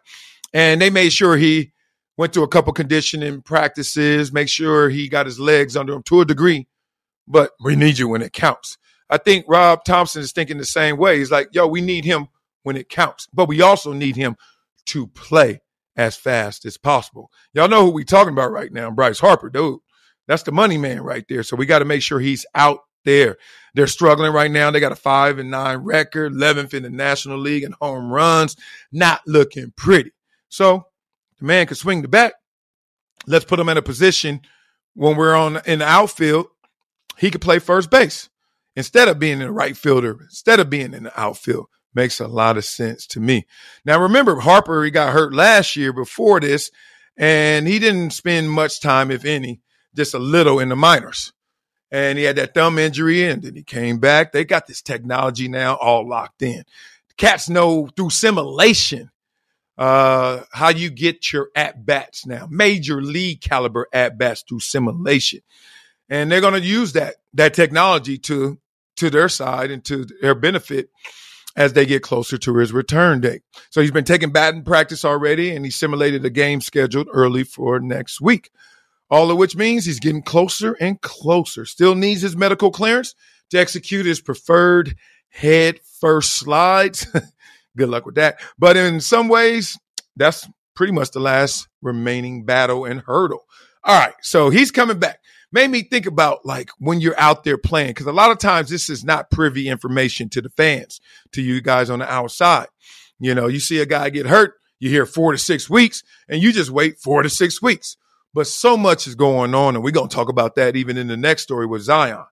And 0.53 0.81
they 0.81 0.89
made 0.89 1.13
sure 1.13 1.37
he 1.37 1.71
went 2.17 2.33
to 2.33 2.43
a 2.43 2.47
couple 2.47 2.73
conditioning 2.73 3.41
practices, 3.41 4.33
make 4.33 4.49
sure 4.49 4.89
he 4.89 5.09
got 5.09 5.25
his 5.25 5.39
legs 5.39 5.75
under 5.75 5.93
him 5.93 6.03
to 6.03 6.21
a 6.21 6.25
degree, 6.25 6.67
but 7.27 7.51
we 7.63 7.75
need 7.75 7.97
you 7.97 8.07
when 8.07 8.21
it 8.21 8.33
counts. 8.33 8.77
I 9.09 9.17
think 9.17 9.45
Rob 9.47 9.83
Thompson 9.83 10.21
is 10.21 10.31
thinking 10.31 10.57
the 10.57 10.65
same 10.65 10.97
way. 10.97 11.17
He's 11.17 11.31
like, 11.31 11.49
yo, 11.51 11.67
we 11.67 11.81
need 11.81 12.05
him 12.05 12.27
when 12.63 12.77
it 12.77 12.89
counts, 12.89 13.27
but 13.33 13.47
we 13.47 13.61
also 13.61 13.93
need 13.93 14.15
him 14.15 14.35
to 14.87 15.07
play 15.07 15.61
as 15.95 16.15
fast 16.15 16.65
as 16.65 16.77
possible. 16.77 17.31
Y'all 17.53 17.67
know 17.67 17.85
who 17.85 17.91
we 17.91 18.03
talking 18.03 18.33
about 18.33 18.51
right 18.51 18.71
now, 18.71 18.89
Bryce 18.89 19.19
Harper, 19.19 19.49
dude. 19.49 19.79
That's 20.27 20.43
the 20.43 20.51
money 20.51 20.77
man 20.77 21.01
right 21.01 21.25
there. 21.27 21.43
So 21.43 21.55
we 21.55 21.65
got 21.65 21.79
to 21.79 21.85
make 21.85 22.01
sure 22.01 22.19
he's 22.19 22.45
out 22.55 22.79
there. 23.03 23.37
They're 23.73 23.87
struggling 23.87 24.31
right 24.31 24.51
now. 24.51 24.71
They 24.71 24.79
got 24.79 24.91
a 24.91 24.95
five 24.97 25.39
and 25.39 25.51
nine 25.51 25.79
record, 25.79 26.33
11th 26.33 26.73
in 26.73 26.83
the 26.83 26.89
National 26.89 27.37
League 27.37 27.63
and 27.63 27.75
home 27.81 28.11
runs, 28.11 28.55
not 28.91 29.21
looking 29.25 29.73
pretty. 29.75 30.11
So 30.51 30.85
the 31.39 31.45
man 31.45 31.65
can 31.65 31.75
swing 31.75 32.03
the 32.03 32.07
bat. 32.07 32.35
Let's 33.25 33.45
put 33.45 33.59
him 33.59 33.69
in 33.69 33.77
a 33.77 33.81
position 33.81 34.41
when 34.93 35.15
we're 35.15 35.35
on 35.35 35.61
in 35.65 35.79
the 35.79 35.87
outfield, 35.87 36.47
he 37.17 37.31
could 37.31 37.41
play 37.41 37.59
first 37.59 37.89
base 37.89 38.29
instead 38.75 39.07
of 39.07 39.19
being 39.19 39.33
in 39.33 39.47
the 39.47 39.51
right 39.51 39.75
fielder, 39.75 40.17
instead 40.21 40.59
of 40.59 40.69
being 40.69 40.93
in 40.93 41.03
the 41.03 41.19
outfield. 41.19 41.67
Makes 41.93 42.19
a 42.19 42.27
lot 42.27 42.57
of 42.57 42.63
sense 42.63 43.05
to 43.07 43.19
me. 43.19 43.45
Now, 43.83 44.01
remember, 44.01 44.39
Harper, 44.39 44.83
he 44.83 44.91
got 44.91 45.13
hurt 45.13 45.33
last 45.33 45.75
year 45.75 45.91
before 45.91 46.39
this, 46.39 46.71
and 47.17 47.67
he 47.67 47.79
didn't 47.79 48.11
spend 48.11 48.49
much 48.49 48.79
time, 48.79 49.11
if 49.11 49.25
any, 49.25 49.59
just 49.93 50.13
a 50.13 50.19
little 50.19 50.59
in 50.59 50.69
the 50.69 50.75
minors. 50.77 51.33
And 51.91 52.17
he 52.17 52.23
had 52.23 52.37
that 52.37 52.53
thumb 52.53 52.79
injury, 52.79 53.27
and 53.27 53.41
then 53.41 53.55
he 53.55 53.63
came 53.63 53.99
back. 53.99 54.31
They 54.31 54.45
got 54.45 54.67
this 54.67 54.81
technology 54.81 55.49
now 55.49 55.75
all 55.75 56.07
locked 56.07 56.41
in. 56.41 56.63
Cats 57.17 57.49
know 57.49 57.89
through 57.97 58.11
simulation 58.11 59.10
uh, 59.81 60.43
how 60.51 60.69
you 60.69 60.91
get 60.91 61.33
your 61.33 61.49
at 61.55 61.83
bats 61.87 62.27
now, 62.27 62.47
major 62.51 63.01
league 63.01 63.41
caliber 63.41 63.87
at 63.91 64.15
bats 64.15 64.43
through 64.47 64.59
simulation, 64.59 65.39
and 66.07 66.31
they're 66.31 66.39
going 66.39 66.53
to 66.53 66.59
use 66.61 66.93
that 66.93 67.15
that 67.33 67.55
technology 67.55 68.19
to 68.19 68.59
to 68.97 69.09
their 69.09 69.27
side 69.27 69.71
and 69.71 69.83
to 69.83 70.05
their 70.21 70.35
benefit 70.35 70.91
as 71.55 71.73
they 71.73 71.87
get 71.87 72.03
closer 72.03 72.37
to 72.37 72.57
his 72.57 72.71
return 72.71 73.21
date. 73.21 73.41
So 73.71 73.81
he's 73.81 73.89
been 73.89 74.03
taking 74.03 74.29
batting 74.29 74.63
practice 74.65 75.03
already, 75.03 75.49
and 75.55 75.65
he 75.65 75.71
simulated 75.71 76.23
a 76.25 76.29
game 76.29 76.61
scheduled 76.61 77.07
early 77.11 77.43
for 77.43 77.79
next 77.79 78.21
week. 78.21 78.51
All 79.09 79.31
of 79.31 79.39
which 79.39 79.55
means 79.55 79.83
he's 79.83 79.99
getting 79.99 80.21
closer 80.21 80.73
and 80.79 81.01
closer. 81.01 81.65
Still 81.65 81.95
needs 81.95 82.21
his 82.21 82.37
medical 82.37 82.69
clearance 82.69 83.15
to 83.49 83.57
execute 83.57 84.05
his 84.05 84.21
preferred 84.21 84.95
head 85.29 85.79
first 85.99 86.33
slides. 86.33 87.07
Good 87.77 87.89
luck 87.89 88.05
with 88.05 88.15
that. 88.15 88.39
But 88.59 88.77
in 88.77 88.99
some 89.01 89.27
ways, 89.27 89.77
that's 90.15 90.47
pretty 90.75 90.93
much 90.93 91.11
the 91.11 91.19
last 91.19 91.67
remaining 91.81 92.45
battle 92.45 92.85
and 92.85 93.01
hurdle. 93.01 93.45
All 93.83 93.97
right, 93.97 94.13
so 94.21 94.49
he's 94.49 94.71
coming 94.71 94.99
back. 94.99 95.19
Made 95.51 95.69
me 95.69 95.83
think 95.83 96.05
about 96.05 96.45
like 96.45 96.69
when 96.77 97.01
you're 97.01 97.19
out 97.19 97.43
there 97.43 97.57
playing, 97.57 97.89
because 97.89 98.05
a 98.05 98.11
lot 98.11 98.31
of 98.31 98.37
times 98.37 98.69
this 98.69 98.89
is 98.89 99.03
not 99.03 99.31
privy 99.31 99.67
information 99.67 100.29
to 100.29 100.41
the 100.41 100.49
fans, 100.49 101.01
to 101.33 101.41
you 101.41 101.61
guys 101.61 101.89
on 101.89 101.99
the 101.99 102.11
outside. 102.11 102.67
You 103.19 103.35
know, 103.35 103.47
you 103.47 103.59
see 103.59 103.79
a 103.79 103.85
guy 103.85 104.09
get 104.09 104.27
hurt, 104.27 104.55
you 104.79 104.89
hear 104.89 105.05
four 105.05 105.31
to 105.31 105.37
six 105.37 105.69
weeks, 105.69 106.03
and 106.29 106.41
you 106.41 106.51
just 106.51 106.71
wait 106.71 106.99
four 106.99 107.21
to 107.21 107.29
six 107.29 107.61
weeks. 107.61 107.97
But 108.33 108.47
so 108.47 108.77
much 108.77 109.07
is 109.07 109.15
going 109.15 109.53
on, 109.53 109.75
and 109.75 109.83
we're 109.83 109.91
going 109.91 110.09
to 110.09 110.15
talk 110.15 110.29
about 110.29 110.55
that 110.55 110.75
even 110.75 110.97
in 110.97 111.07
the 111.07 111.17
next 111.17 111.43
story 111.43 111.65
with 111.65 111.81
Zion. 111.81 112.23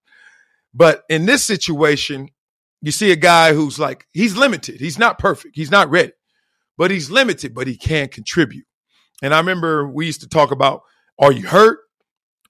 But 0.74 1.04
in 1.10 1.26
this 1.26 1.44
situation, 1.44 2.30
you 2.82 2.92
see 2.92 3.12
a 3.12 3.16
guy 3.16 3.54
who's 3.54 3.80
like, 3.80 4.08
he's 4.12 4.36
limited. 4.36 4.80
He's 4.80 5.00
not 5.00 5.20
perfect. 5.20 5.56
He's 5.56 5.72
not 5.72 5.90
ready, 5.90 6.14
but 6.78 6.92
he's 6.92 7.12
limited, 7.12 7.54
but 7.54 7.68
he 7.68 7.76
can 7.76 8.08
contribute. 8.08 8.66
And 9.22 9.34
I 9.34 9.38
remember 9.38 9.88
we 9.88 10.06
used 10.06 10.22
to 10.22 10.30
talk 10.30 10.52
about, 10.52 10.84
are 11.20 11.32
you 11.32 11.48
hurt 11.48 11.80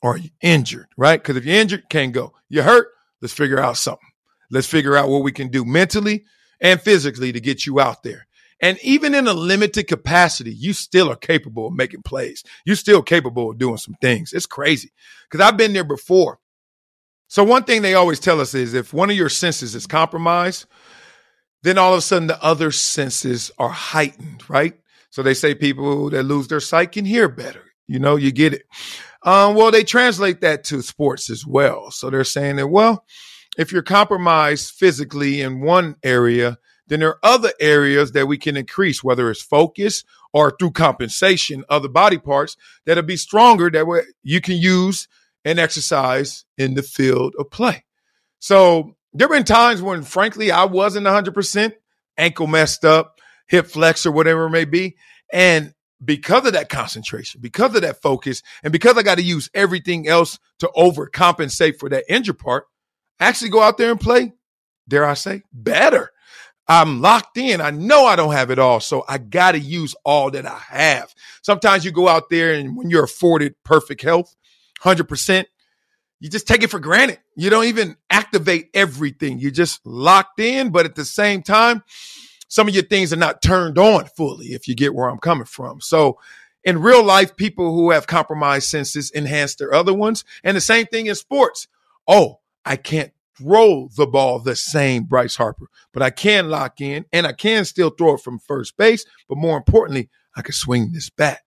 or 0.01 0.13
are 0.13 0.17
you 0.17 0.29
injured, 0.41 0.87
right? 0.97 1.21
Because 1.21 1.35
if 1.35 1.45
you're 1.45 1.55
injured, 1.55 1.89
can't 1.89 2.13
go. 2.13 2.33
You're 2.47 2.63
hurt, 2.63 2.89
let's 3.21 3.33
figure 3.33 3.59
out 3.59 3.77
something. 3.77 4.07
Let's 4.51 4.67
figure 4.67 4.95
out 4.95 5.09
what 5.09 5.23
we 5.23 5.31
can 5.31 5.49
do 5.49 5.65
mentally 5.65 6.25
and 6.61 6.81
physically 6.81 7.31
to 7.31 7.39
get 7.39 7.65
you 7.65 7.79
out 7.79 8.03
there. 8.03 8.27
And 8.61 8.77
even 8.83 9.15
in 9.15 9.27
a 9.27 9.33
limited 9.33 9.87
capacity, 9.87 10.53
you 10.53 10.73
still 10.73 11.09
are 11.09 11.15
capable 11.15 11.67
of 11.67 11.73
making 11.73 12.01
plays. 12.03 12.43
You're 12.65 12.75
still 12.75 13.01
capable 13.01 13.51
of 13.51 13.57
doing 13.57 13.77
some 13.77 13.95
things. 14.01 14.33
It's 14.33 14.45
crazy 14.45 14.91
because 15.29 15.45
I've 15.45 15.57
been 15.57 15.73
there 15.73 15.85
before. 15.85 16.39
So, 17.29 17.43
one 17.43 17.63
thing 17.63 17.83
they 17.83 17.93
always 17.93 18.19
tell 18.19 18.41
us 18.41 18.55
is 18.55 18.73
if 18.73 18.91
one 18.91 19.11
of 19.11 19.15
your 19.15 19.29
senses 19.29 19.75
is 19.75 19.85
compromised, 19.85 20.65
then 21.61 21.77
all 21.77 21.93
of 21.93 21.99
a 21.99 22.01
sudden 22.01 22.27
the 22.27 22.43
other 22.43 22.71
senses 22.71 23.51
are 23.59 23.69
heightened, 23.69 24.49
right? 24.49 24.73
So, 25.11 25.21
they 25.21 25.35
say 25.35 25.53
people 25.53 26.09
that 26.09 26.23
lose 26.23 26.47
their 26.47 26.59
sight 26.59 26.91
can 26.91 27.05
hear 27.05 27.29
better. 27.29 27.63
You 27.87 27.99
know, 27.99 28.15
you 28.15 28.31
get 28.31 28.53
it. 28.53 28.63
Um, 29.21 29.53
well, 29.55 29.69
they 29.69 29.83
translate 29.83 30.41
that 30.41 30.63
to 30.65 30.81
sports 30.81 31.29
as 31.29 31.45
well. 31.45 31.91
So, 31.91 32.09
they're 32.09 32.23
saying 32.23 32.55
that, 32.55 32.67
well, 32.67 33.05
if 33.59 33.71
you're 33.71 33.83
compromised 33.83 34.73
physically 34.73 35.41
in 35.41 35.61
one 35.61 35.97
area, 36.01 36.57
then 36.87 37.01
there 37.01 37.09
are 37.09 37.19
other 37.21 37.53
areas 37.59 38.13
that 38.13 38.27
we 38.27 38.39
can 38.39 38.57
increase, 38.57 39.03
whether 39.03 39.29
it's 39.29 39.43
focus 39.43 40.03
or 40.33 40.55
through 40.57 40.71
compensation, 40.71 41.63
other 41.69 41.89
body 41.89 42.17
parts 42.17 42.57
that'll 42.87 43.03
be 43.03 43.17
stronger 43.17 43.69
that 43.69 43.85
you 44.23 44.41
can 44.41 44.57
use 44.57 45.07
and 45.45 45.59
exercise 45.59 46.45
in 46.57 46.73
the 46.73 46.83
field 46.83 47.35
of 47.39 47.49
play. 47.49 47.83
So 48.39 48.95
there 49.13 49.27
have 49.27 49.35
been 49.35 49.43
times 49.43 49.81
when, 49.81 50.03
frankly, 50.03 50.51
I 50.51 50.65
wasn't 50.65 51.07
100%, 51.07 51.73
ankle 52.17 52.47
messed 52.47 52.85
up, 52.85 53.19
hip 53.47 53.67
flex, 53.67 54.05
or 54.05 54.11
whatever 54.11 54.45
it 54.45 54.51
may 54.51 54.65
be. 54.65 54.97
And 55.31 55.73
because 56.03 56.45
of 56.45 56.53
that 56.53 56.69
concentration, 56.69 57.41
because 57.41 57.75
of 57.75 57.81
that 57.81 58.01
focus, 58.01 58.41
and 58.63 58.71
because 58.71 58.97
I 58.97 59.03
got 59.03 59.15
to 59.15 59.23
use 59.23 59.49
everything 59.53 60.07
else 60.07 60.39
to 60.59 60.69
overcompensate 60.75 61.79
for 61.79 61.89
that 61.89 62.05
injured 62.07 62.39
part, 62.39 62.65
actually 63.19 63.49
go 63.49 63.61
out 63.61 63.77
there 63.77 63.91
and 63.91 63.99
play, 63.99 64.33
dare 64.87 65.05
I 65.05 65.13
say, 65.15 65.43
better. 65.51 66.11
I'm 66.67 67.01
locked 67.01 67.37
in. 67.37 67.61
I 67.61 67.71
know 67.71 68.05
I 68.05 68.15
don't 68.15 68.33
have 68.33 68.51
it 68.51 68.59
all. 68.59 68.79
So 68.79 69.03
I 69.09 69.17
got 69.17 69.53
to 69.53 69.59
use 69.59 69.95
all 70.05 70.29
that 70.31 70.45
I 70.45 70.61
have. 70.69 71.13
Sometimes 71.41 71.83
you 71.83 71.91
go 71.91 72.07
out 72.07 72.29
there 72.29 72.53
and 72.53 72.77
when 72.77 72.91
you're 72.91 73.03
afforded 73.03 73.55
perfect 73.65 74.03
health, 74.03 74.35
100%, 74.81 75.45
you 76.19 76.29
just 76.29 76.47
take 76.47 76.63
it 76.63 76.69
for 76.69 76.79
granted. 76.79 77.19
You 77.35 77.49
don't 77.49 77.65
even 77.65 77.95
activate 78.09 78.69
everything. 78.73 79.39
You're 79.39 79.51
just 79.51 79.85
locked 79.85 80.39
in. 80.39 80.71
But 80.71 80.85
at 80.85 80.95
the 80.95 81.05
same 81.05 81.41
time, 81.41 81.83
some 82.47 82.67
of 82.67 82.73
your 82.73 82.83
things 82.83 83.13
are 83.13 83.17
not 83.17 83.41
turned 83.41 83.77
on 83.77 84.05
fully, 84.05 84.47
if 84.47 84.67
you 84.67 84.75
get 84.75 84.93
where 84.93 85.09
I'm 85.09 85.19
coming 85.19 85.45
from. 85.45 85.79
So 85.81 86.19
in 86.63 86.81
real 86.81 87.03
life, 87.03 87.35
people 87.37 87.73
who 87.73 87.91
have 87.91 88.07
compromised 88.07 88.67
senses 88.67 89.11
enhance 89.15 89.55
their 89.55 89.73
other 89.73 89.93
ones. 89.93 90.25
And 90.43 90.57
the 90.57 90.61
same 90.61 90.87
thing 90.87 91.05
in 91.05 91.15
sports. 91.15 91.67
Oh, 92.07 92.39
I 92.65 92.75
can't 92.75 93.13
throw 93.37 93.89
the 93.95 94.07
ball 94.07 94.39
the 94.39 94.55
same 94.55 95.03
Bryce 95.05 95.37
Harper, 95.37 95.67
but 95.93 96.03
I 96.03 96.09
can 96.09 96.49
lock 96.49 96.81
in 96.81 97.05
and 97.13 97.25
I 97.25 97.31
can 97.31 97.63
still 97.63 97.89
throw 97.89 98.15
it 98.15 98.21
from 98.21 98.39
first 98.39 98.75
base. 98.75 99.05
But 99.29 99.37
more 99.37 99.55
importantly, 99.55 100.09
I 100.35 100.41
can 100.41 100.53
swing 100.53 100.91
this 100.91 101.09
bat 101.09 101.39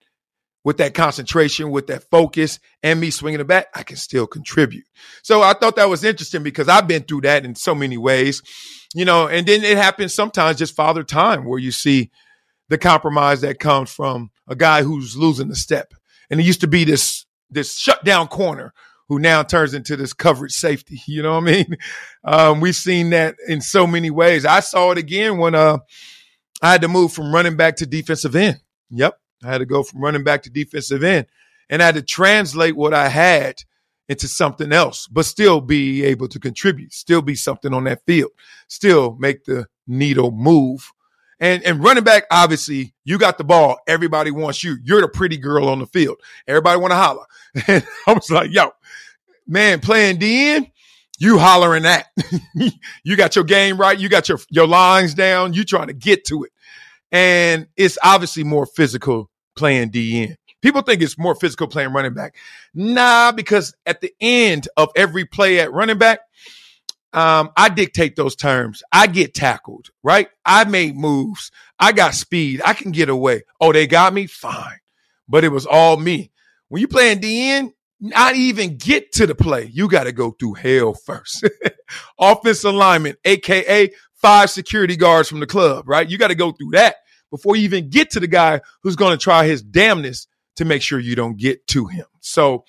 with 0.63 0.77
that 0.77 0.93
concentration, 0.93 1.71
with 1.71 1.87
that 1.87 2.09
focus, 2.09 2.59
and 2.81 2.99
me 2.99 3.09
swinging 3.09 3.39
the 3.39 3.45
bat. 3.45 3.67
I 3.73 3.83
can 3.83 3.97
still 3.97 4.27
contribute. 4.27 4.85
So 5.21 5.41
I 5.41 5.53
thought 5.53 5.75
that 5.75 5.89
was 5.89 6.03
interesting 6.03 6.43
because 6.43 6.69
I've 6.69 6.87
been 6.87 7.03
through 7.03 7.21
that 7.21 7.45
in 7.45 7.55
so 7.55 7.75
many 7.75 7.97
ways, 7.97 8.41
you 8.93 9.05
know. 9.05 9.27
And 9.27 9.45
then 9.47 9.63
it 9.63 9.77
happens 9.77 10.13
sometimes 10.13 10.57
just 10.57 10.75
father 10.75 11.03
time 11.03 11.45
where 11.45 11.59
you 11.59 11.71
see 11.71 12.11
the 12.69 12.77
compromise 12.77 13.41
that 13.41 13.59
comes 13.59 13.91
from 13.91 14.31
a 14.47 14.55
guy 14.55 14.83
who's 14.83 15.17
losing 15.17 15.49
the 15.49 15.55
step, 15.55 15.93
and 16.29 16.39
it 16.39 16.45
used 16.45 16.61
to 16.61 16.67
be 16.67 16.83
this 16.83 17.25
this 17.49 17.77
shutdown 17.77 18.27
corner 18.27 18.73
who 19.09 19.19
now 19.19 19.43
turns 19.43 19.73
into 19.73 19.95
this 19.95 20.13
coverage 20.13 20.53
safety. 20.53 20.99
You 21.07 21.21
know 21.21 21.33
what 21.33 21.43
I 21.43 21.51
mean? 21.51 21.77
Um, 22.23 22.61
we've 22.61 22.75
seen 22.75 23.11
that 23.11 23.35
in 23.47 23.61
so 23.61 23.85
many 23.85 24.09
ways. 24.09 24.45
I 24.45 24.61
saw 24.61 24.91
it 24.91 24.97
again 24.97 25.37
when 25.37 25.53
uh, 25.53 25.79
I 26.61 26.71
had 26.71 26.81
to 26.81 26.87
move 26.87 27.11
from 27.11 27.33
running 27.33 27.57
back 27.57 27.75
to 27.77 27.85
defensive 27.85 28.35
end. 28.35 28.61
Yep. 28.89 29.19
I 29.43 29.51
had 29.51 29.59
to 29.59 29.65
go 29.65 29.83
from 29.83 30.01
running 30.01 30.23
back 30.23 30.43
to 30.43 30.49
defensive 30.49 31.03
end 31.03 31.27
and 31.69 31.81
I 31.81 31.87
had 31.87 31.95
to 31.95 32.01
translate 32.01 32.75
what 32.75 32.93
I 32.93 33.09
had 33.09 33.63
into 34.09 34.27
something 34.27 34.71
else, 34.71 35.07
but 35.07 35.25
still 35.25 35.61
be 35.61 36.03
able 36.03 36.27
to 36.27 36.39
contribute, 36.39 36.93
still 36.93 37.21
be 37.21 37.35
something 37.35 37.73
on 37.73 37.85
that 37.85 38.05
field, 38.05 38.31
still 38.67 39.15
make 39.19 39.45
the 39.45 39.65
needle 39.87 40.31
move. 40.31 40.91
And, 41.39 41.63
and 41.63 41.83
running 41.83 42.03
back, 42.03 42.25
obviously, 42.31 42.93
you 43.03 43.17
got 43.17 43.37
the 43.37 43.43
ball. 43.43 43.79
Everybody 43.87 44.31
wants 44.31 44.63
you. 44.63 44.77
You're 44.83 45.01
the 45.01 45.07
pretty 45.07 45.37
girl 45.37 45.67
on 45.67 45.79
the 45.79 45.87
field. 45.87 46.17
Everybody 46.47 46.79
want 46.79 46.91
to 46.91 46.95
holler. 46.95 47.25
And 47.67 47.85
I 48.07 48.13
was 48.13 48.31
like, 48.31 48.51
yo, 48.51 48.71
man, 49.47 49.79
playing 49.79 50.17
DN, 50.17 50.71
you 51.19 51.37
hollering 51.37 51.83
that. 51.83 52.07
you 53.03 53.15
got 53.15 53.35
your 53.35 53.45
game 53.45 53.77
right. 53.77 53.97
You 53.97 54.09
got 54.09 54.27
your, 54.27 54.39
your 54.49 54.67
lines 54.67 55.13
down. 55.13 55.53
You 55.53 55.63
trying 55.63 55.87
to 55.87 55.93
get 55.93 56.25
to 56.25 56.43
it. 56.43 56.51
And 57.11 57.67
it's 57.77 57.97
obviously 58.01 58.43
more 58.43 58.65
physical 58.65 59.29
playing 59.55 59.91
DN. 59.91 60.35
People 60.61 60.81
think 60.81 61.01
it's 61.01 61.17
more 61.17 61.35
physical 61.35 61.67
playing 61.67 61.91
running 61.91 62.13
back. 62.13 62.35
Nah, 62.73 63.31
because 63.33 63.75
at 63.85 64.01
the 64.01 64.13
end 64.21 64.67
of 64.77 64.89
every 64.95 65.25
play 65.25 65.59
at 65.59 65.73
running 65.73 65.97
back, 65.97 66.19
um, 67.11 67.51
I 67.55 67.69
dictate 67.69 68.15
those 68.15 68.35
terms. 68.35 68.81
I 68.91 69.07
get 69.07 69.33
tackled, 69.33 69.89
right? 70.01 70.29
I 70.45 70.63
made 70.63 70.95
moves. 70.95 71.51
I 71.79 71.91
got 71.91 72.15
speed. 72.15 72.61
I 72.63 72.73
can 72.73 72.91
get 72.91 73.09
away. 73.09 73.43
Oh, 73.59 73.71
they 73.71 73.87
got 73.87 74.13
me? 74.13 74.25
Fine. 74.25 74.79
But 75.27 75.43
it 75.43 75.49
was 75.49 75.65
all 75.65 75.97
me. 75.97 76.31
When 76.69 76.81
you 76.81 76.87
playing 76.87 77.19
DN, 77.19 77.73
not 77.99 78.35
even 78.35 78.77
get 78.77 79.11
to 79.13 79.27
the 79.27 79.35
play. 79.35 79.69
You 79.71 79.87
got 79.87 80.05
to 80.05 80.11
go 80.11 80.31
through 80.31 80.55
hell 80.55 80.93
first. 80.93 81.47
Offense 82.19 82.63
alignment, 82.63 83.19
aka 83.25 83.91
five 84.15 84.49
security 84.49 84.95
guards 84.95 85.29
from 85.29 85.39
the 85.39 85.45
club, 85.45 85.87
right? 85.87 86.09
You 86.09 86.17
got 86.17 86.29
to 86.29 86.35
go 86.35 86.51
through 86.51 86.71
that 86.71 86.95
before 87.33 87.55
you 87.55 87.63
even 87.63 87.89
get 87.89 88.11
to 88.11 88.19
the 88.19 88.27
guy 88.27 88.61
who's 88.83 88.95
going 88.95 89.17
to 89.17 89.21
try 89.21 89.47
his 89.47 89.63
damnness 89.63 90.27
to 90.55 90.65
make 90.65 90.83
sure 90.83 90.99
you 90.99 91.15
don't 91.15 91.35
get 91.35 91.65
to 91.65 91.87
him. 91.87 92.05
So, 92.19 92.63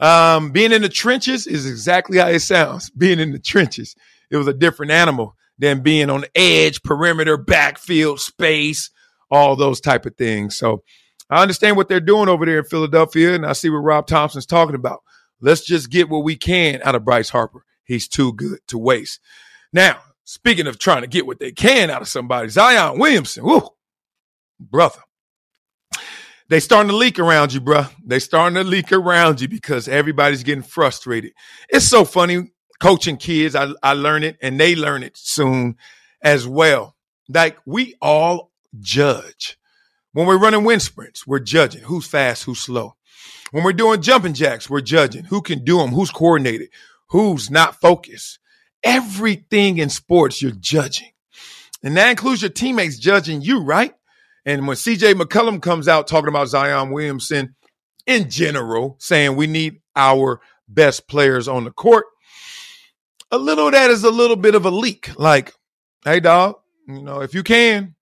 um, 0.00 0.52
being 0.52 0.72
in 0.72 0.80
the 0.80 0.88
trenches 0.88 1.46
is 1.46 1.66
exactly 1.66 2.16
how 2.16 2.28
it 2.28 2.40
sounds. 2.40 2.88
Being 2.96 3.20
in 3.20 3.32
the 3.32 3.38
trenches, 3.38 3.94
it 4.30 4.38
was 4.38 4.48
a 4.48 4.54
different 4.54 4.90
animal 4.90 5.36
than 5.58 5.82
being 5.82 6.08
on 6.08 6.24
edge, 6.34 6.82
perimeter, 6.82 7.36
backfield, 7.36 8.20
space, 8.20 8.90
all 9.30 9.54
those 9.54 9.82
type 9.82 10.06
of 10.06 10.16
things. 10.16 10.56
So, 10.56 10.82
I 11.28 11.42
understand 11.42 11.76
what 11.76 11.88
they're 11.88 12.00
doing 12.00 12.30
over 12.30 12.46
there 12.46 12.60
in 12.60 12.64
Philadelphia, 12.64 13.34
and 13.34 13.44
I 13.44 13.52
see 13.52 13.68
what 13.68 13.78
Rob 13.78 14.06
Thompson's 14.06 14.46
talking 14.46 14.74
about. 14.74 15.02
Let's 15.42 15.64
just 15.64 15.90
get 15.90 16.08
what 16.08 16.24
we 16.24 16.36
can 16.36 16.80
out 16.82 16.94
of 16.94 17.04
Bryce 17.04 17.28
Harper. 17.28 17.66
He's 17.84 18.08
too 18.08 18.32
good 18.32 18.60
to 18.68 18.78
waste. 18.78 19.20
Now, 19.74 20.00
speaking 20.24 20.66
of 20.66 20.78
trying 20.78 21.02
to 21.02 21.08
get 21.08 21.26
what 21.26 21.38
they 21.38 21.52
can 21.52 21.90
out 21.90 22.02
of 22.02 22.08
somebody, 22.08 22.48
Zion 22.48 22.98
Williamson, 22.98 23.44
whoo, 23.44 23.68
brother. 24.58 25.00
They 26.48 26.60
starting 26.60 26.90
to 26.90 26.96
leak 26.96 27.18
around 27.18 27.54
you, 27.54 27.60
bro. 27.60 27.86
They 28.04 28.18
starting 28.18 28.56
to 28.56 28.64
leak 28.64 28.92
around 28.92 29.40
you 29.40 29.48
because 29.48 29.88
everybody's 29.88 30.42
getting 30.42 30.62
frustrated. 30.62 31.32
It's 31.70 31.86
so 31.86 32.04
funny 32.04 32.52
coaching 32.80 33.16
kids. 33.16 33.54
I, 33.54 33.72
I 33.82 33.94
learn 33.94 34.24
it 34.24 34.36
and 34.42 34.60
they 34.60 34.76
learn 34.76 35.02
it 35.02 35.16
soon 35.16 35.76
as 36.20 36.46
well. 36.46 36.96
Like 37.28 37.58
we 37.64 37.94
all 38.02 38.52
judge. 38.78 39.56
When 40.12 40.26
we're 40.26 40.38
running 40.38 40.64
wind 40.64 40.82
sprints, 40.82 41.26
we're 41.26 41.40
judging 41.40 41.82
who's 41.82 42.06
fast, 42.06 42.44
who's 42.44 42.60
slow. 42.60 42.94
When 43.50 43.64
we're 43.64 43.72
doing 43.72 44.02
jumping 44.02 44.34
jacks, 44.34 44.68
we're 44.68 44.80
judging 44.80 45.24
who 45.24 45.40
can 45.40 45.64
do 45.64 45.78
them, 45.78 45.90
who's 45.90 46.10
coordinated, 46.10 46.68
who's 47.08 47.50
not 47.50 47.80
focused. 47.80 48.38
Everything 48.84 49.78
in 49.78 49.88
sports, 49.88 50.40
you're 50.42 50.52
judging. 50.52 51.10
And 51.82 51.96
that 51.96 52.10
includes 52.10 52.42
your 52.42 52.50
teammates 52.50 52.98
judging 52.98 53.42
you, 53.42 53.62
right? 53.62 53.94
And 54.46 54.66
when 54.66 54.76
CJ 54.76 55.14
McCollum 55.14 55.60
comes 55.60 55.88
out 55.88 56.06
talking 56.06 56.28
about 56.28 56.48
Zion 56.48 56.90
Williamson 56.90 57.56
in 58.06 58.28
general, 58.30 58.96
saying 59.00 59.36
we 59.36 59.46
need 59.46 59.80
our 59.96 60.40
best 60.68 61.08
players 61.08 61.48
on 61.48 61.64
the 61.64 61.70
court, 61.70 62.06
a 63.30 63.38
little 63.38 63.70
that 63.70 63.90
is 63.90 64.04
a 64.04 64.10
little 64.10 64.36
bit 64.36 64.54
of 64.54 64.64
a 64.64 64.70
leak. 64.70 65.18
Like, 65.18 65.54
hey, 66.04 66.20
dog, 66.20 66.56
you 66.86 67.02
know, 67.02 67.20
if 67.20 67.34
you 67.34 67.42
can, 67.42 67.94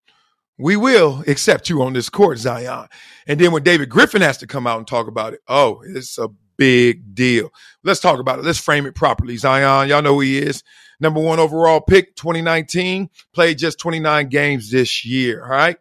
we 0.58 0.76
will 0.76 1.24
accept 1.26 1.70
you 1.70 1.82
on 1.82 1.92
this 1.92 2.08
court, 2.08 2.38
Zion. 2.38 2.88
And 3.26 3.40
then 3.40 3.52
when 3.52 3.62
David 3.62 3.88
Griffin 3.88 4.22
has 4.22 4.38
to 4.38 4.46
come 4.46 4.66
out 4.66 4.78
and 4.78 4.86
talk 4.86 5.08
about 5.08 5.34
it, 5.34 5.40
oh, 5.48 5.82
it's 5.86 6.18
a 6.18 6.28
big 6.56 7.14
deal. 7.14 7.52
Let's 7.82 8.00
talk 8.00 8.18
about 8.18 8.38
it. 8.38 8.44
Let's 8.44 8.58
frame 8.58 8.86
it 8.86 8.94
properly. 8.94 9.36
Zion, 9.36 9.88
y'all 9.88 10.02
know 10.02 10.14
who 10.14 10.20
he 10.20 10.38
is. 10.38 10.62
Number 11.00 11.20
one 11.20 11.40
overall 11.40 11.80
pick, 11.80 12.14
2019, 12.14 13.10
played 13.32 13.58
just 13.58 13.78
29 13.78 14.28
games 14.28 14.70
this 14.70 15.04
year, 15.04 15.42
all 15.42 15.50
right? 15.50 15.76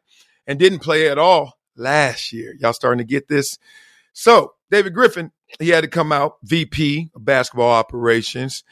And 0.48 0.58
didn't 0.58 0.80
play 0.80 1.10
at 1.10 1.20
all 1.20 1.58
last 1.76 2.34
year. 2.34 2.56
Y'all 2.60 2.74
starting 2.74 2.98
to 2.98 3.04
get 3.04 3.28
this? 3.28 3.60
So, 4.14 4.54
David 4.72 4.94
Griffin, 4.94 5.32
he 5.60 5.70
had 5.70 5.82
to 5.82 5.88
come 5.88 6.12
out, 6.12 6.38
VP 6.44 7.12
of 7.14 7.24
basketball 7.24 7.72
operations. 7.72 8.64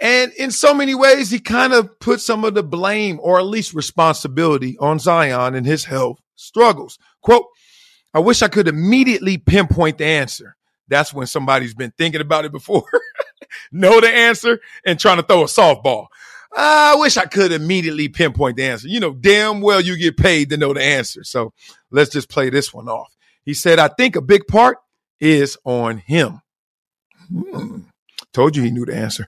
And 0.00 0.32
in 0.32 0.50
so 0.50 0.74
many 0.74 0.94
ways, 0.94 1.30
he 1.30 1.38
kind 1.38 1.72
of 1.72 1.98
put 1.98 2.20
some 2.20 2.44
of 2.44 2.54
the 2.54 2.62
blame 2.62 3.18
or 3.22 3.38
at 3.38 3.46
least 3.46 3.74
responsibility 3.74 4.76
on 4.78 4.98
Zion 4.98 5.54
and 5.54 5.64
his 5.64 5.84
health 5.84 6.20
struggles. 6.34 6.98
Quote, 7.22 7.46
I 8.12 8.18
wish 8.18 8.42
I 8.42 8.48
could 8.48 8.68
immediately 8.68 9.38
pinpoint 9.38 9.98
the 9.98 10.04
answer. 10.04 10.56
That's 10.88 11.12
when 11.12 11.26
somebody's 11.26 11.74
been 11.74 11.92
thinking 11.96 12.20
about 12.20 12.44
it 12.44 12.52
before, 12.52 12.84
know 13.72 14.00
the 14.00 14.08
answer, 14.08 14.60
and 14.84 14.98
trying 14.98 15.16
to 15.16 15.22
throw 15.22 15.42
a 15.42 15.46
softball. 15.46 16.08
I 16.56 16.94
wish 16.96 17.16
I 17.16 17.24
could 17.24 17.52
immediately 17.52 18.08
pinpoint 18.08 18.56
the 18.56 18.64
answer. 18.64 18.86
You 18.86 19.00
know, 19.00 19.12
damn 19.12 19.60
well 19.60 19.80
you 19.80 19.96
get 19.96 20.16
paid 20.16 20.50
to 20.50 20.56
know 20.56 20.72
the 20.72 20.82
answer. 20.82 21.24
So 21.24 21.52
let's 21.90 22.10
just 22.10 22.28
play 22.28 22.50
this 22.50 22.72
one 22.72 22.88
off. 22.88 23.14
He 23.44 23.54
said, 23.54 23.78
I 23.78 23.88
think 23.88 24.16
a 24.16 24.22
big 24.22 24.46
part 24.46 24.78
is 25.20 25.58
on 25.64 25.98
him. 25.98 26.40
Hmm. 27.28 27.80
Told 28.32 28.56
you 28.56 28.62
he 28.62 28.70
knew 28.70 28.84
the 28.84 28.94
answer. 28.94 29.26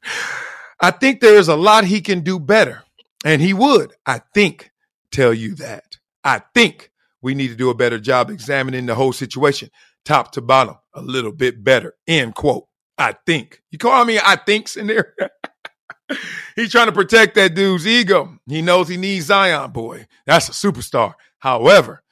I 0.81 0.91
think 0.91 1.21
there's 1.21 1.49
a 1.49 1.57
lot 1.57 1.85
he 1.85 2.01
can 2.01 2.21
do 2.21 2.39
better. 2.39 2.83
And 3.25 3.43
he 3.43 3.53
would, 3.53 3.93
I 4.05 4.21
think, 4.35 4.71
tell 5.11 5.35
you 5.35 5.55
that. 5.57 5.99
I 6.23 6.43
think 6.55 6.91
we 7.23 7.35
need 7.35 7.49
to 7.49 7.57
do 7.57 7.71
a 7.71 7.75
better 7.75 7.99
job 7.99 8.31
examining 8.31 8.87
the 8.87 8.95
whole 8.95 9.13
situation, 9.13 9.71
top 10.05 10.33
to 10.33 10.41
bottom, 10.41 10.77
a 10.97 11.03
little 11.03 11.33
bit 11.33 11.63
better. 11.63 11.95
End 12.07 12.35
quote. 12.35 12.67
I 12.99 13.15
think. 13.27 13.63
You 13.71 13.79
call 13.79 14.05
me 14.05 14.19
I 14.19 14.37
thinks 14.37 14.77
in 14.77 14.87
there? 14.87 15.15
He's 16.57 16.73
trying 16.73 16.87
to 16.87 16.93
protect 16.93 17.35
that 17.35 17.55
dude's 17.55 17.87
ego. 17.87 18.39
He 18.49 18.63
knows 18.63 18.89
he 18.89 18.97
needs 18.97 19.27
Zion, 19.27 19.71
boy. 19.73 20.07
That's 20.25 20.49
a 20.49 20.53
superstar. 20.53 21.15
However, 21.39 22.03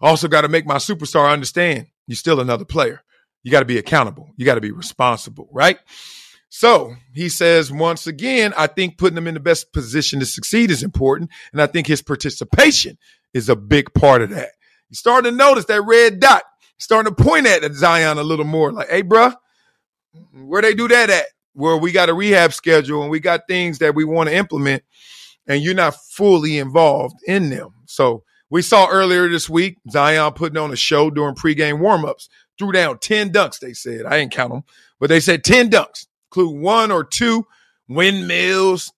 also 0.00 0.28
got 0.28 0.42
to 0.42 0.48
make 0.48 0.66
my 0.66 0.76
superstar 0.76 1.32
understand 1.32 1.86
you're 2.06 2.16
still 2.16 2.40
another 2.40 2.64
player. 2.64 3.02
You 3.42 3.52
got 3.52 3.60
to 3.60 3.66
be 3.66 3.78
accountable. 3.78 4.30
You 4.36 4.44
got 4.44 4.56
to 4.56 4.60
be 4.60 4.72
responsible, 4.72 5.48
right? 5.52 5.78
So 6.48 6.94
he 7.12 7.28
says, 7.28 7.70
once 7.70 8.06
again, 8.06 8.54
I 8.56 8.66
think 8.66 8.98
putting 8.98 9.16
him 9.16 9.28
in 9.28 9.34
the 9.34 9.40
best 9.40 9.72
position 9.72 10.18
to 10.20 10.26
succeed 10.26 10.70
is 10.70 10.82
important. 10.82 11.30
And 11.52 11.62
I 11.62 11.66
think 11.66 11.86
his 11.86 12.02
participation 12.02 12.98
is 13.34 13.48
a 13.48 13.56
big 13.56 13.92
part 13.94 14.22
of 14.22 14.30
that. 14.30 14.50
You 14.88 14.96
starting 14.96 15.30
to 15.30 15.36
notice 15.36 15.66
that 15.66 15.82
red 15.82 16.20
dot, 16.20 16.42
starting 16.78 17.14
to 17.14 17.22
point 17.22 17.46
at 17.46 17.72
Zion 17.74 18.18
a 18.18 18.22
little 18.22 18.44
more 18.44 18.72
like, 18.72 18.88
hey, 18.88 19.02
bruh, 19.02 19.34
where 20.32 20.62
they 20.62 20.74
do 20.74 20.88
that 20.88 21.10
at? 21.10 21.26
Where 21.54 21.76
we 21.76 21.90
got 21.92 22.08
a 22.08 22.14
rehab 22.14 22.52
schedule 22.52 23.02
and 23.02 23.10
we 23.10 23.20
got 23.20 23.48
things 23.48 23.78
that 23.78 23.94
we 23.94 24.04
want 24.04 24.28
to 24.28 24.36
implement 24.36 24.82
and 25.46 25.62
you're 25.62 25.74
not 25.74 25.96
fully 25.96 26.58
involved 26.58 27.16
in 27.26 27.50
them. 27.50 27.70
So 27.86 28.22
we 28.50 28.62
saw 28.62 28.88
earlier 28.88 29.28
this 29.28 29.48
week 29.48 29.78
Zion 29.90 30.32
putting 30.34 30.58
on 30.58 30.72
a 30.72 30.76
show 30.76 31.10
during 31.10 31.34
pregame 31.34 31.80
warmups, 31.80 32.28
threw 32.58 32.72
down 32.72 32.98
10 32.98 33.32
dunks, 33.32 33.58
they 33.58 33.72
said. 33.72 34.06
I 34.06 34.18
didn't 34.18 34.32
count 34.32 34.52
them, 34.52 34.64
but 35.00 35.08
they 35.08 35.20
said 35.20 35.42
10 35.42 35.70
dunks 35.70 36.06
include 36.30 36.60
one 36.60 36.92
or 36.92 37.04
two 37.04 37.46
windmills, 37.88 38.92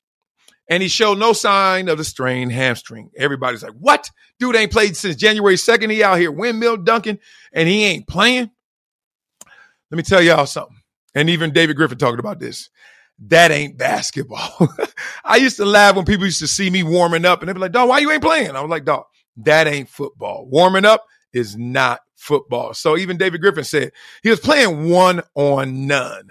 and 0.71 0.85
he 0.85 0.89
showed 0.89 1.19
no 1.19 1.33
sign 1.33 1.89
of 1.89 1.99
the 1.99 2.05
strained 2.05 2.53
hamstring. 2.53 3.11
Everybody's 3.17 3.65
like, 3.65 3.73
what? 3.73 4.09
Dude 4.39 4.55
ain't 4.55 4.71
played 4.71 4.97
since 4.97 5.17
January 5.17 5.57
2nd. 5.57 5.91
He 5.91 6.03
out 6.03 6.19
here 6.19 6.31
windmill 6.31 6.77
dunking 6.77 7.19
and 7.53 7.69
he 7.69 7.85
ain't 7.85 8.07
playing. 8.07 8.51
Let 9.91 9.97
me 9.97 10.05
tell 10.05 10.23
y'all 10.23 10.47
something. 10.47 10.77
And 11.17 11.29
even 11.29 11.53
David 11.53 11.77
Griffin 11.77 11.99
talking 11.99 12.21
about 12.21 12.39
this. 12.39 12.71
That 13.27 13.51
ain't 13.51 13.77
basketball. 13.77 14.69
I 15.25 15.37
used 15.37 15.57
to 15.57 15.65
laugh 15.65 15.97
when 15.97 16.05
people 16.07 16.25
used 16.25 16.39
to 16.39 16.47
see 16.47 16.71
me 16.71 16.85
warming 16.85 17.25
up 17.25 17.41
and 17.41 17.49
they'd 17.49 17.55
be 17.55 17.59
like, 17.59 17.73
dog, 17.73 17.89
why 17.89 17.99
you 17.99 18.11
ain't 18.13 18.23
playing? 18.23 18.55
I 18.55 18.61
was 18.61 18.71
like, 18.71 18.85
dog, 18.85 19.05
that 19.39 19.67
ain't 19.67 19.89
football. 19.89 20.47
Warming 20.49 20.85
up 20.85 21.05
is 21.33 21.57
not 21.57 22.01
football. 22.15 22.75
So 22.75 22.97
even 22.97 23.17
David 23.17 23.41
Griffin 23.41 23.65
said 23.65 23.91
he 24.23 24.31
was 24.31 24.41
playing 24.41 24.89
one 24.89 25.21
on 25.35 25.89
none. 25.89 26.31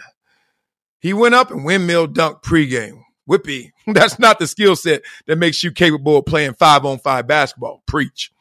He 0.99 1.13
went 1.13 1.35
up 1.35 1.51
and 1.51 1.65
windmill 1.65 2.07
dunked 2.07 2.41
pregame. 2.41 3.01
Whippy, 3.29 3.71
that's 3.87 4.19
not 4.19 4.39
the 4.39 4.47
skill 4.47 4.75
set 4.75 5.03
that 5.27 5.37
makes 5.37 5.63
you 5.63 5.71
capable 5.71 6.17
of 6.17 6.25
playing 6.25 6.53
five 6.53 6.85
on 6.85 6.99
five 6.99 7.27
basketball. 7.27 7.83
Preach. 7.85 8.31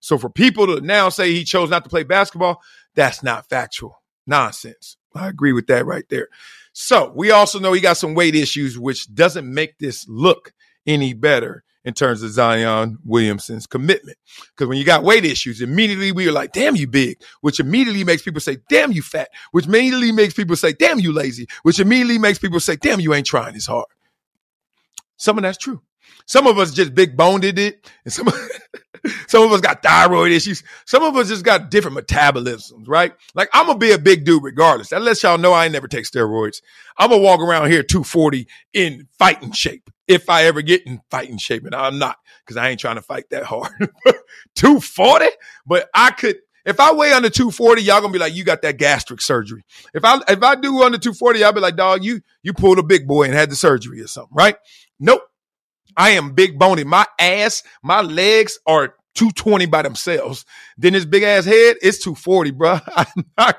So 0.00 0.18
for 0.18 0.28
people 0.28 0.66
to 0.66 0.80
now 0.80 1.08
say 1.08 1.32
he 1.32 1.44
chose 1.44 1.70
not 1.70 1.84
to 1.84 1.90
play 1.90 2.02
basketball, 2.02 2.60
that's 2.94 3.22
not 3.22 3.48
factual. 3.48 4.02
Nonsense. 4.26 4.96
I 5.14 5.28
agree 5.28 5.52
with 5.52 5.66
that 5.68 5.86
right 5.86 6.04
there. 6.10 6.28
So 6.72 7.12
we 7.14 7.30
also 7.30 7.58
know 7.58 7.72
he 7.72 7.80
got 7.80 7.96
some 7.96 8.14
weight 8.14 8.34
issues, 8.34 8.78
which 8.78 9.12
doesn't 9.14 9.52
make 9.52 9.78
this 9.78 10.06
look 10.08 10.52
any 10.86 11.14
better 11.14 11.64
in 11.84 11.94
terms 11.94 12.22
of 12.22 12.30
Zion 12.30 12.98
Williamson's 13.04 13.66
commitment. 13.66 14.16
Because 14.50 14.68
when 14.68 14.78
you 14.78 14.84
got 14.84 15.04
weight 15.04 15.24
issues, 15.24 15.60
immediately 15.60 16.12
we 16.12 16.26
are 16.26 16.32
like, 16.32 16.52
damn, 16.52 16.76
you 16.76 16.86
big, 16.86 17.22
which 17.42 17.60
immediately 17.60 18.04
makes 18.04 18.22
people 18.22 18.40
say, 18.40 18.56
damn, 18.68 18.92
you 18.92 19.02
fat, 19.02 19.28
which 19.52 19.66
immediately 19.66 20.10
makes 20.10 20.34
people 20.34 20.56
say, 20.56 20.72
damn, 20.72 20.98
you 20.98 21.12
lazy, 21.12 21.46
which 21.62 21.78
immediately 21.78 22.18
makes 22.18 22.38
people 22.38 22.58
say, 22.58 22.76
damn, 22.76 23.00
you 23.00 23.12
ain't 23.14 23.26
trying 23.26 23.54
as 23.54 23.66
hard. 23.66 23.86
Some 25.24 25.38
of 25.38 25.42
that's 25.42 25.56
true. 25.56 25.80
Some 26.26 26.46
of 26.46 26.58
us 26.58 26.72
just 26.72 26.94
big 26.94 27.16
boned 27.16 27.44
it, 27.44 27.58
and 28.04 28.12
some 28.12 28.28
of, 28.28 28.34
some 29.26 29.42
of 29.42 29.52
us 29.52 29.62
got 29.62 29.82
thyroid 29.82 30.32
issues. 30.32 30.62
Some 30.84 31.02
of 31.02 31.16
us 31.16 31.28
just 31.28 31.44
got 31.44 31.70
different 31.70 31.96
metabolisms, 31.96 32.84
right? 32.86 33.14
Like 33.34 33.48
I'm 33.54 33.66
gonna 33.66 33.78
be 33.78 33.92
a 33.92 33.98
big 33.98 34.24
dude 34.24 34.42
regardless. 34.44 34.90
That 34.90 35.00
lets 35.00 35.22
y'all 35.22 35.38
know 35.38 35.54
I 35.54 35.68
never 35.68 35.88
take 35.88 36.04
steroids. 36.04 36.60
I'm 36.98 37.08
gonna 37.08 37.22
walk 37.22 37.40
around 37.40 37.70
here 37.70 37.82
240 37.82 38.46
in 38.74 39.08
fighting 39.18 39.52
shape 39.52 39.88
if 40.06 40.28
I 40.28 40.44
ever 40.44 40.60
get 40.60 40.86
in 40.86 41.00
fighting 41.10 41.38
shape, 41.38 41.64
and 41.64 41.74
I'm 41.74 41.98
not 41.98 42.18
because 42.44 42.58
I 42.58 42.68
ain't 42.68 42.80
trying 42.80 42.96
to 42.96 43.02
fight 43.02 43.30
that 43.30 43.44
hard. 43.44 43.72
240, 44.56 45.26
but 45.66 45.88
I 45.94 46.10
could. 46.10 46.36
If 46.66 46.80
I 46.80 46.92
weigh 46.92 47.12
under 47.12 47.28
240, 47.28 47.82
y'all 47.82 48.00
gonna 48.00 48.12
be 48.12 48.18
like, 48.18 48.34
you 48.34 48.44
got 48.44 48.62
that 48.62 48.78
gastric 48.78 49.20
surgery. 49.20 49.64
If 49.94 50.04
I 50.04 50.20
if 50.28 50.42
I 50.42 50.54
do 50.54 50.82
under 50.82 50.98
240, 50.98 51.44
I'll 51.44 51.52
be 51.52 51.60
like, 51.60 51.76
dog, 51.76 52.04
you 52.04 52.20
you 52.42 52.52
pulled 52.52 52.78
a 52.78 52.82
big 52.82 53.06
boy 53.06 53.24
and 53.24 53.34
had 53.34 53.50
the 53.50 53.56
surgery 53.56 54.00
or 54.00 54.06
something, 54.06 54.34
right? 54.34 54.56
Nope. 55.00 55.22
I 55.96 56.10
am 56.10 56.32
big 56.32 56.58
bony. 56.58 56.84
My 56.84 57.06
ass, 57.20 57.62
my 57.82 58.00
legs 58.00 58.58
are 58.66 58.94
220 59.14 59.66
by 59.66 59.82
themselves. 59.82 60.44
Then 60.76 60.92
this 60.92 61.04
big 61.04 61.22
ass 61.22 61.44
head, 61.44 61.76
it's 61.82 61.98
240, 61.98 62.50
bro. 62.52 62.78
I, 63.36 63.54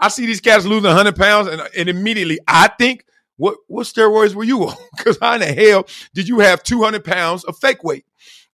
I 0.00 0.08
see 0.08 0.26
these 0.26 0.40
cats 0.40 0.64
losing 0.64 0.84
100 0.84 1.16
pounds, 1.16 1.48
and, 1.48 1.62
and 1.76 1.88
immediately 1.88 2.38
I 2.48 2.68
think 2.68 3.04
what 3.36 3.56
what 3.68 3.86
steroids 3.86 4.34
were 4.34 4.44
you 4.44 4.64
on? 4.64 4.76
Because 4.96 5.18
how 5.20 5.34
in 5.34 5.40
the 5.40 5.52
hell 5.52 5.86
did 6.14 6.28
you 6.28 6.40
have 6.40 6.62
200 6.62 7.04
pounds 7.04 7.44
of 7.44 7.56
fake 7.58 7.84
weight? 7.84 8.04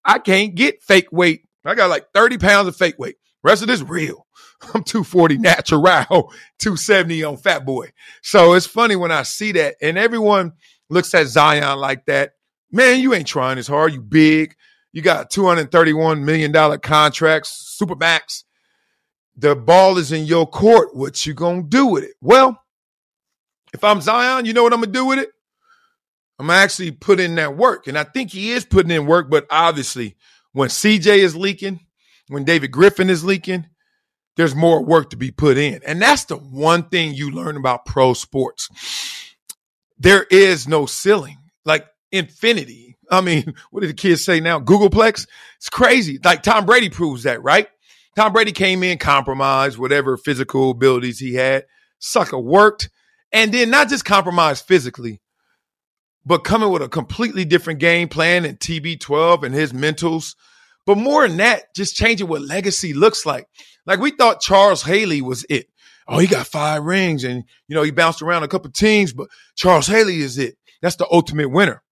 I 0.05 0.19
can't 0.19 0.55
get 0.55 0.83
fake 0.83 1.11
weight. 1.11 1.43
I 1.65 1.75
got 1.75 1.91
like 1.91 2.07
30 2.15 2.39
pounds 2.39 2.69
of 2.69 2.77
fake 2.77 2.99
weight. 2.99 3.17
Rest 3.43 3.63
of 3.63 3.69
this 3.69 3.83
real. 3.83 4.27
I'm 4.75 4.85
240 4.85 5.39
natural, 5.39 5.83
270 6.59 7.25
on 7.25 7.37
fat 7.37 7.67
boy. 7.67 7.91
So 8.23 8.55
it's 8.55 8.67
funny 8.67 8.97
when 8.97 9.13
I 9.13 9.23
see 9.23 9.53
that 9.53 9.77
and 9.83 9.99
everyone 9.99 10.53
looks 10.89 11.15
at 11.15 11.27
Zion 11.27 11.79
like 11.79 12.07
that. 12.07 12.33
Man, 12.71 13.01
you 13.01 13.15
ain't 13.15 13.27
trying 13.27 13.59
as 13.59 13.67
hard. 13.67 13.93
You 13.93 14.01
big. 14.01 14.55
You 14.93 15.03
got 15.03 15.31
231 15.31 16.25
million 16.25 16.53
dollar 16.53 16.79
contracts, 16.79 17.75
super 17.77 17.95
max. 17.95 18.45
The 19.37 19.55
ball 19.55 19.99
is 19.99 20.13
in 20.13 20.25
your 20.25 20.49
court. 20.49 20.97
What 20.97 21.27
you 21.27 21.35
gonna 21.35 21.63
do 21.63 21.87
with 21.87 22.05
it? 22.05 22.15
Well, 22.21 22.63
if 23.75 23.85
I'm 23.85 24.01
Zion, 24.01 24.47
you 24.47 24.53
know 24.53 24.63
what 24.63 24.73
I'm 24.73 24.81
gonna 24.81 24.93
do 24.93 25.05
with 25.05 25.19
it? 25.19 25.31
I'm 26.39 26.51
actually 26.51 26.91
put 26.91 27.21
in 27.21 27.35
that 27.37 27.57
work. 27.57 27.87
And 27.87 27.99
I 27.99 28.05
think 28.05 28.31
he 28.31 28.51
is 28.51 28.65
putting 28.65 28.91
in 28.91 29.07
work, 29.07 29.31
but 29.31 29.47
obviously, 29.51 30.17
when 30.53 30.69
CJ 30.69 31.19
is 31.19 31.37
leaking, 31.37 31.81
when 32.29 32.45
David 32.45 32.71
Griffin 32.71 33.11
is 33.11 33.25
leaking, 33.25 33.67
there's 34.37 34.55
more 34.55 34.83
work 34.83 35.11
to 35.11 35.17
be 35.17 35.31
put 35.31 35.57
in. 35.57 35.81
And 35.87 36.01
that's 36.01 36.25
the 36.25 36.37
one 36.37 36.89
thing 36.89 37.15
you 37.15 37.31
learn 37.31 37.57
about 37.57 37.87
pro 37.87 38.13
sports. 38.13 38.69
There 39.99 40.25
is 40.31 40.69
no 40.69 40.87
ceiling, 40.87 41.39
like 41.65 41.87
infinity. 42.13 42.97
I 43.11 43.21
mean, 43.21 43.55
what 43.71 43.81
did 43.81 43.91
the 43.91 43.95
kids 43.95 44.25
say 44.25 44.41
now? 44.41 44.61
googolplex? 44.61 45.27
It's 45.57 45.71
crazy. 45.71 46.19
Like 46.23 46.43
Tom 46.43 46.67
Brady 46.67 46.91
proves 46.91 47.25
that, 47.25 47.43
right? 47.43 47.69
Tom 48.17 48.33
Brady 48.33 48.53
came 48.53 48.83
in, 48.83 48.99
compromised, 48.99 49.79
whatever 49.79 50.17
physical 50.17 50.71
abilities 50.71 51.19
he 51.19 51.35
had. 51.35 51.67
Sucker 51.99 52.39
worked 52.39 52.89
and 53.33 53.53
then 53.53 53.71
not 53.71 53.89
just 53.89 54.05
compromised 54.05 54.65
physically, 54.65 55.21
but 56.25 56.45
coming 56.45 56.71
with 56.71 56.83
a 56.83 56.89
completely 56.89 57.45
different 57.45 57.81
game 57.81 58.09
plan 58.09 58.45
and 58.45 58.59
TB12 58.59 59.43
and 59.43 59.55
his 59.55 59.73
mentals. 59.73 60.35
But 60.87 60.99
more 60.99 61.27
than 61.27 61.37
that, 61.39 61.75
just 61.75 61.97
changing 61.97 62.29
what 62.29 62.43
legacy 62.43 62.95
looks 62.95 63.27
like. 63.27 63.47
Like 63.85 64.01
we 64.01 64.13
thought 64.13 64.41
Charles 64.41 64.83
Haley 64.83 65.21
was 65.21 65.45
it. 65.51 65.67
Oh, 66.09 66.19
he 66.19 66.27
got 66.27 66.47
five 66.47 66.85
rings 66.85 67.25
and, 67.25 67.45
you 67.69 67.75
know, 67.75 67.83
he 67.83 67.91
bounced 67.91 68.23
around 68.23 68.45
a 68.45 68.49
couple 68.49 68.71
teams, 68.71 69.13
but 69.13 69.29
Charles 69.57 69.87
Haley 69.87 70.21
is 70.21 70.39
it. 70.39 70.57
That's 70.81 70.97
the 70.97 71.07
ultimate 71.11 71.51
winner. 71.51 71.83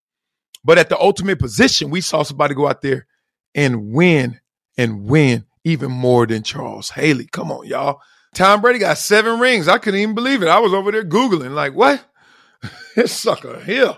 But 0.64 0.78
at 0.78 0.88
the 0.88 0.98
ultimate 0.98 1.38
position, 1.38 1.90
we 1.90 2.00
saw 2.00 2.22
somebody 2.22 2.54
go 2.54 2.68
out 2.68 2.80
there 2.80 3.06
and 3.54 3.92
win 3.92 4.40
and 4.78 5.04
win 5.04 5.44
even 5.64 5.90
more 5.90 6.26
than 6.26 6.42
Charles 6.42 6.90
Haley. 6.90 7.26
Come 7.26 7.50
on, 7.50 7.66
y'all. 7.66 8.00
Tom 8.34 8.60
Brady 8.60 8.78
got 8.78 8.98
seven 8.98 9.38
rings. 9.40 9.68
I 9.68 9.78
couldn't 9.78 10.00
even 10.00 10.14
believe 10.14 10.42
it. 10.42 10.48
I 10.48 10.58
was 10.58 10.74
over 10.74 10.90
there 10.90 11.04
Googling, 11.04 11.54
like, 11.54 11.74
what? 11.74 12.04
this 12.96 13.12
sucker 13.12 13.60
here. 13.60 13.96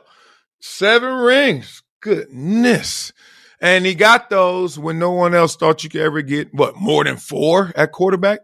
Seven 0.60 1.12
rings. 1.12 1.82
Goodness. 2.00 3.12
And 3.60 3.86
he 3.86 3.94
got 3.94 4.28
those 4.28 4.78
when 4.78 4.98
no 4.98 5.12
one 5.12 5.34
else 5.34 5.56
thought 5.56 5.82
you 5.82 5.90
could 5.90 6.02
ever 6.02 6.20
get, 6.22 6.52
what, 6.52 6.76
more 6.76 7.04
than 7.04 7.16
four 7.16 7.72
at 7.74 7.92
quarterback? 7.92 8.40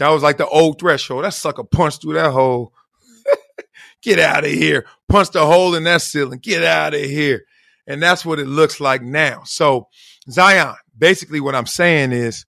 That 0.00 0.08
was 0.08 0.22
like 0.22 0.38
the 0.38 0.48
old 0.48 0.80
threshold. 0.80 1.24
That 1.24 1.34
sucker 1.34 1.62
punched 1.62 2.00
through 2.00 2.14
that 2.14 2.32
hole. 2.32 2.72
Get 4.02 4.18
out 4.18 4.46
of 4.46 4.50
here. 4.50 4.86
Punched 5.10 5.34
a 5.34 5.44
hole 5.44 5.74
in 5.74 5.84
that 5.84 6.00
ceiling. 6.00 6.38
Get 6.38 6.64
out 6.64 6.94
of 6.94 7.02
here. 7.02 7.44
And 7.86 8.02
that's 8.02 8.24
what 8.24 8.38
it 8.38 8.46
looks 8.46 8.80
like 8.80 9.02
now. 9.02 9.42
So, 9.44 9.88
Zion, 10.30 10.74
basically 10.96 11.38
what 11.38 11.54
I'm 11.54 11.66
saying 11.66 12.12
is 12.12 12.46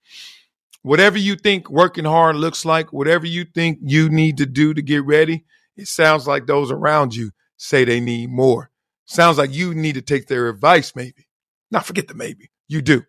whatever 0.81 1.19
you 1.19 1.37
think 1.37 1.69
working 1.69 2.07
hard 2.07 2.37
looks 2.37 2.65
like, 2.65 2.91
whatever 2.91 3.27
you 3.27 3.45
think 3.45 3.81
you 3.83 4.09
need 4.09 4.38
to 4.38 4.47
do 4.47 4.73
to 4.73 4.81
get 4.81 5.05
ready, 5.05 5.45
it 5.77 5.88
sounds 5.88 6.27
like 6.27 6.47
those 6.47 6.71
around 6.71 7.15
you 7.15 7.33
say 7.59 7.85
they 7.85 8.01
need 8.01 8.31
more. 8.31 8.71
Sounds 9.05 9.37
like 9.37 9.53
you 9.53 9.75
need 9.75 9.97
to 9.97 10.03
take 10.03 10.27
their 10.27 10.49
advice, 10.49 10.97
maybe. 10.97 11.29
Not 11.71 11.85
forget 11.85 12.09
the 12.09 12.15
maybe. 12.15 12.51
You 12.67 12.81
do. 12.81 13.03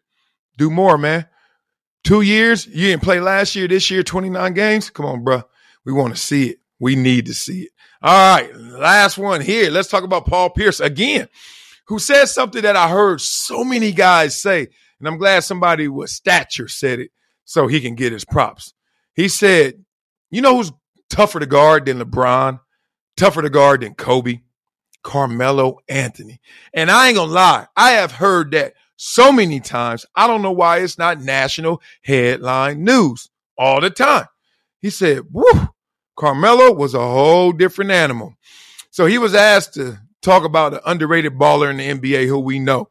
Do 0.57 0.69
more, 0.69 0.97
man. 0.97 1.27
Two 2.03 2.21
years, 2.21 2.67
you 2.67 2.89
didn't 2.89 3.03
play 3.03 3.19
last 3.19 3.55
year, 3.55 3.67
this 3.67 3.89
year, 3.89 4.03
29 4.03 4.53
games. 4.53 4.89
Come 4.89 5.05
on, 5.05 5.23
bro. 5.23 5.41
We 5.85 5.93
want 5.93 6.13
to 6.13 6.21
see 6.21 6.49
it. 6.49 6.59
We 6.79 6.95
need 6.95 7.27
to 7.27 7.33
see 7.33 7.63
it. 7.63 7.69
All 8.01 8.35
right, 8.35 8.53
last 8.55 9.17
one 9.17 9.39
here. 9.39 9.71
Let's 9.71 9.87
talk 9.87 10.03
about 10.03 10.25
Paul 10.25 10.49
Pierce 10.49 10.81
again, 10.81 11.29
who 11.87 11.99
said 11.99 12.25
something 12.25 12.61
that 12.63 12.75
I 12.75 12.89
heard 12.89 13.21
so 13.21 13.63
many 13.63 13.93
guys 13.93 14.39
say, 14.39 14.67
and 14.99 15.07
I'm 15.07 15.17
glad 15.17 15.45
somebody 15.45 15.87
with 15.87 16.09
stature 16.09 16.67
said 16.67 16.99
it 16.99 17.11
so 17.45 17.67
he 17.67 17.79
can 17.79 17.95
get 17.95 18.11
his 18.11 18.25
props. 18.25 18.73
He 19.13 19.29
said, 19.29 19.85
You 20.29 20.41
know 20.41 20.57
who's 20.57 20.73
tougher 21.09 21.39
to 21.39 21.45
guard 21.45 21.85
than 21.85 21.99
LeBron, 21.99 22.59
tougher 23.15 23.41
to 23.41 23.49
guard 23.49 23.81
than 23.81 23.93
Kobe? 23.95 24.39
Carmelo 25.03 25.79
Anthony. 25.87 26.39
And 26.73 26.89
I 26.89 27.07
ain't 27.07 27.17
gonna 27.17 27.31
lie, 27.31 27.67
I 27.75 27.91
have 27.91 28.13
heard 28.13 28.51
that 28.51 28.73
so 28.95 29.31
many 29.31 29.59
times. 29.59 30.05
I 30.15 30.27
don't 30.27 30.41
know 30.41 30.51
why 30.51 30.79
it's 30.79 30.97
not 30.97 31.21
national 31.21 31.81
headline 32.03 32.83
news 32.83 33.29
all 33.57 33.81
the 33.81 33.89
time. 33.89 34.25
He 34.79 34.89
said, 34.89 35.23
Woo, 35.31 35.69
Carmelo 36.15 36.73
was 36.73 36.93
a 36.93 36.99
whole 36.99 37.51
different 37.51 37.91
animal. 37.91 38.35
So 38.91 39.05
he 39.05 39.17
was 39.17 39.33
asked 39.33 39.73
to 39.75 39.99
talk 40.21 40.43
about 40.43 40.73
an 40.73 40.79
underrated 40.85 41.33
baller 41.33 41.69
in 41.69 41.77
the 41.77 42.11
NBA 42.13 42.27
who 42.27 42.39
we 42.39 42.59
know. 42.59 42.89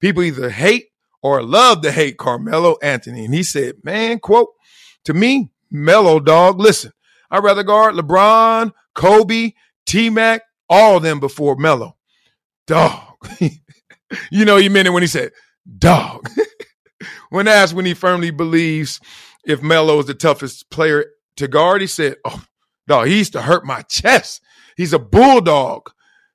People 0.00 0.22
either 0.22 0.50
hate 0.50 0.86
or 1.22 1.42
love 1.42 1.80
to 1.82 1.92
hate 1.92 2.18
Carmelo 2.18 2.76
Anthony. 2.82 3.24
And 3.24 3.34
he 3.34 3.42
said, 3.42 3.76
man, 3.82 4.18
quote, 4.18 4.48
to 5.04 5.14
me, 5.14 5.50
Melo 5.70 6.20
dog, 6.20 6.60
listen, 6.60 6.92
I'd 7.30 7.42
rather 7.42 7.62
guard 7.62 7.94
LeBron, 7.94 8.72
Kobe, 8.94 9.52
T 9.86 10.10
Mac, 10.10 10.42
all 10.68 10.98
of 10.98 11.02
them 11.02 11.20
before 11.20 11.56
Melo. 11.56 11.96
Dog. 12.66 13.16
you 14.30 14.44
know, 14.44 14.56
he 14.56 14.68
meant 14.68 14.88
it 14.88 14.92
when 14.92 15.02
he 15.02 15.06
said, 15.06 15.32
dog. 15.78 16.28
when 17.30 17.48
asked 17.48 17.74
when 17.74 17.86
he 17.86 17.94
firmly 17.94 18.30
believes 18.30 19.00
if 19.44 19.62
Melo 19.62 19.98
is 19.98 20.06
the 20.06 20.14
toughest 20.14 20.70
player 20.70 21.06
to 21.36 21.48
guard, 21.48 21.80
he 21.80 21.86
said, 21.86 22.16
oh, 22.24 22.44
Dog, 22.86 23.06
he 23.06 23.18
used 23.18 23.32
to 23.32 23.42
hurt 23.42 23.64
my 23.64 23.82
chest. 23.82 24.42
He's 24.76 24.92
a 24.92 24.98
bulldog. 24.98 25.90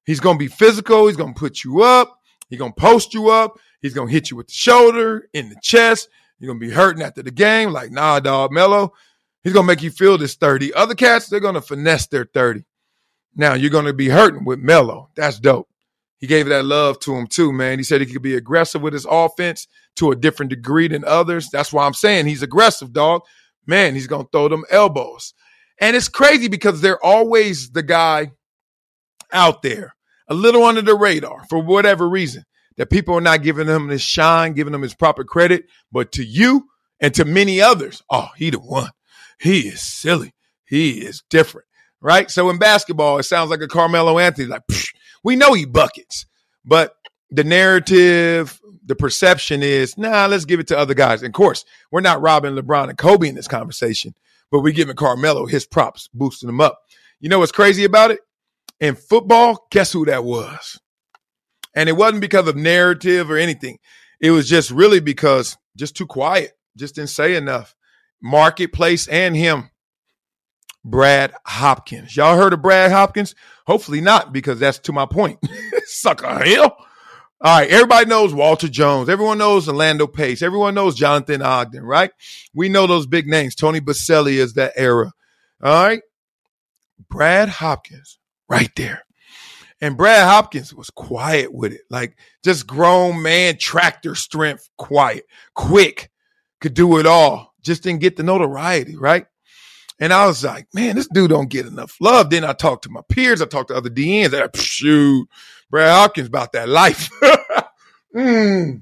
He's 0.05 0.19
gonna 0.19 0.39
be 0.39 0.47
physical. 0.47 1.07
He's 1.07 1.17
gonna 1.17 1.33
put 1.33 1.63
you 1.63 1.83
up. 1.83 2.19
He's 2.49 2.59
gonna 2.59 2.73
post 2.73 3.13
you 3.13 3.29
up. 3.29 3.59
He's 3.81 3.93
gonna 3.93 4.11
hit 4.11 4.31
you 4.31 4.37
with 4.37 4.47
the 4.47 4.53
shoulder, 4.53 5.29
in 5.33 5.49
the 5.49 5.57
chest. 5.61 6.09
You're 6.39 6.47
gonna 6.47 6.59
be 6.59 6.71
hurting 6.71 7.03
after 7.03 7.21
the 7.21 7.31
game. 7.31 7.71
Like, 7.71 7.91
nah, 7.91 8.19
dog, 8.19 8.51
Melo. 8.51 8.93
He's 9.43 9.53
gonna 9.53 9.67
make 9.67 9.83
you 9.83 9.91
feel 9.91 10.17
this 10.17 10.35
30. 10.35 10.73
Other 10.73 10.95
cats, 10.95 11.27
they're 11.27 11.39
gonna 11.39 11.61
finesse 11.61 12.07
their 12.07 12.25
30. 12.25 12.65
Now 13.35 13.53
you're 13.53 13.69
gonna 13.69 13.93
be 13.93 14.09
hurting 14.09 14.45
with 14.45 14.59
Melo. 14.59 15.09
That's 15.15 15.39
dope. 15.39 15.68
He 16.19 16.27
gave 16.27 16.47
that 16.47 16.65
love 16.65 16.99
to 16.99 17.15
him 17.15 17.27
too, 17.27 17.51
man. 17.51 17.79
He 17.79 17.83
said 17.83 18.01
he 18.01 18.07
could 18.07 18.21
be 18.21 18.35
aggressive 18.35 18.81
with 18.81 18.93
his 18.93 19.07
offense 19.09 19.67
to 19.95 20.11
a 20.11 20.15
different 20.15 20.49
degree 20.49 20.87
than 20.87 21.05
others. 21.05 21.49
That's 21.49 21.73
why 21.73 21.85
I'm 21.85 21.93
saying 21.93 22.27
he's 22.27 22.43
aggressive, 22.43 22.93
dog. 22.93 23.21
Man, 23.65 23.95
he's 23.95 24.07
gonna 24.07 24.27
throw 24.31 24.49
them 24.49 24.65
elbows. 24.69 25.33
And 25.79 25.95
it's 25.95 26.09
crazy 26.09 26.49
because 26.49 26.81
they're 26.81 27.03
always 27.03 27.71
the 27.71 27.83
guy 27.83 28.31
out 29.31 29.61
there, 29.61 29.95
a 30.27 30.33
little 30.33 30.63
under 30.63 30.81
the 30.81 30.95
radar 30.95 31.45
for 31.49 31.59
whatever 31.59 32.07
reason, 32.09 32.43
that 32.75 32.89
people 32.89 33.15
are 33.15 33.21
not 33.21 33.43
giving 33.43 33.67
him 33.67 33.87
his 33.87 34.01
shine, 34.01 34.53
giving 34.53 34.73
him 34.73 34.81
his 34.81 34.93
proper 34.93 35.23
credit. 35.23 35.65
But 35.91 36.11
to 36.13 36.23
you 36.23 36.67
and 36.99 37.13
to 37.13 37.23
many 37.23 37.61
others, 37.61 38.03
oh, 38.09 38.27
he 38.35 38.49
the 38.49 38.59
one. 38.59 38.89
He 39.39 39.69
is 39.69 39.81
silly. 39.81 40.33
He 40.65 40.99
is 40.99 41.23
different, 41.29 41.67
right? 42.01 42.29
So 42.29 42.49
in 42.49 42.57
basketball, 42.57 43.19
it 43.19 43.23
sounds 43.23 43.49
like 43.49 43.61
a 43.61 43.67
Carmelo 43.67 44.19
Anthony, 44.19 44.47
like, 44.47 44.63
we 45.23 45.35
know 45.35 45.53
he 45.53 45.65
buckets, 45.65 46.25
but 46.65 46.95
the 47.31 47.43
narrative, 47.43 48.59
the 48.85 48.95
perception 48.95 49.61
is, 49.61 49.97
nah, 49.97 50.25
let's 50.25 50.45
give 50.45 50.59
it 50.59 50.67
to 50.67 50.77
other 50.77 50.93
guys. 50.93 51.21
And 51.21 51.29
of 51.29 51.33
course, 51.33 51.65
we're 51.91 52.01
not 52.01 52.21
robbing 52.21 52.55
LeBron 52.55 52.89
and 52.89 52.97
Kobe 52.97 53.29
in 53.29 53.35
this 53.35 53.47
conversation 53.47 54.15
but 54.51 54.61
we're 54.61 54.73
giving 54.73 54.95
Carmelo 54.95 55.45
his 55.45 55.65
props, 55.65 56.09
boosting 56.13 56.49
him 56.49 56.61
up. 56.61 56.81
You 57.19 57.29
know 57.29 57.39
what's 57.39 57.51
crazy 57.51 57.83
about 57.83 58.11
it? 58.11 58.19
In 58.79 58.95
football, 58.95 59.67
guess 59.71 59.91
who 59.91 60.05
that 60.05 60.23
was? 60.23 60.79
And 61.75 61.89
it 61.89 61.93
wasn't 61.93 62.21
because 62.21 62.47
of 62.47 62.55
narrative 62.55 63.29
or 63.29 63.37
anything. 63.37 63.79
It 64.19 64.31
was 64.31 64.49
just 64.49 64.71
really 64.71 64.99
because 64.99 65.57
just 65.75 65.95
too 65.95 66.07
quiet, 66.07 66.53
just 66.77 66.95
didn't 66.95 67.09
say 67.09 67.35
enough. 67.35 67.75
Marketplace 68.21 69.07
and 69.07 69.35
him, 69.35 69.69
Brad 70.89 71.33
Hopkins. 71.45 72.15
Y'all 72.15 72.37
heard 72.37 72.53
of 72.53 72.61
Brad 72.61 72.91
Hopkins? 72.91 73.35
Hopefully 73.67 74.01
not, 74.01 74.33
because 74.33 74.59
that's 74.59 74.79
to 74.79 74.93
my 74.93 75.05
point. 75.05 75.39
Sucker 75.85 76.43
hell. 76.43 76.77
All 77.41 77.59
right, 77.59 77.69
everybody 77.69 78.05
knows 78.05 78.33
Walter 78.33 78.67
Jones. 78.67 79.07
Everyone 79.07 79.37
knows 79.37 79.69
Orlando 79.69 80.07
Pace. 80.07 80.41
Everyone 80.41 80.75
knows 80.75 80.95
Jonathan 80.95 81.41
Ogden, 81.41 81.83
right? 81.83 82.11
We 82.53 82.67
know 82.67 82.85
those 82.85 83.07
big 83.07 83.27
names. 83.27 83.55
Tony 83.55 83.79
Boselli 83.79 84.33
is 84.33 84.53
that 84.55 84.73
era. 84.75 85.13
All 85.63 85.83
right. 85.83 86.01
Brad 87.09 87.47
Hopkins, 87.47 88.19
right 88.49 88.71
there. 88.75 89.03
And 89.79 89.95
Brad 89.95 90.27
Hopkins 90.27 90.73
was 90.73 90.89
quiet 90.89 91.53
with 91.53 91.71
it, 91.71 91.81
like 91.89 92.17
just 92.43 92.67
grown 92.67 93.21
man, 93.21 93.57
tractor 93.57 94.15
strength, 94.15 94.69
quiet, 94.77 95.25
quick, 95.53 96.11
could 96.59 96.73
do 96.73 96.97
it 96.97 97.05
all. 97.05 97.53
Just 97.61 97.83
didn't 97.83 98.01
get 98.01 98.17
the 98.17 98.23
notoriety, 98.23 98.97
right? 98.97 99.25
And 99.99 100.13
I 100.13 100.27
was 100.27 100.43
like, 100.43 100.67
man, 100.73 100.95
this 100.95 101.07
dude 101.07 101.29
don't 101.29 101.49
get 101.49 101.65
enough 101.65 101.97
love. 101.99 102.29
Then 102.29 102.45
I 102.45 102.53
talked 102.53 102.83
to 102.83 102.89
my 102.89 103.01
peers. 103.09 103.41
I 103.41 103.45
talked 103.45 103.67
to 103.69 103.75
other 103.75 103.89
DNs. 103.89 104.31
Like, 104.31 104.55
shoot, 104.55 105.27
Brad 105.69 105.91
Hopkins 105.91 106.27
about 106.27 106.53
that 106.53 106.69
life. 106.69 107.09
mm. 108.15 108.81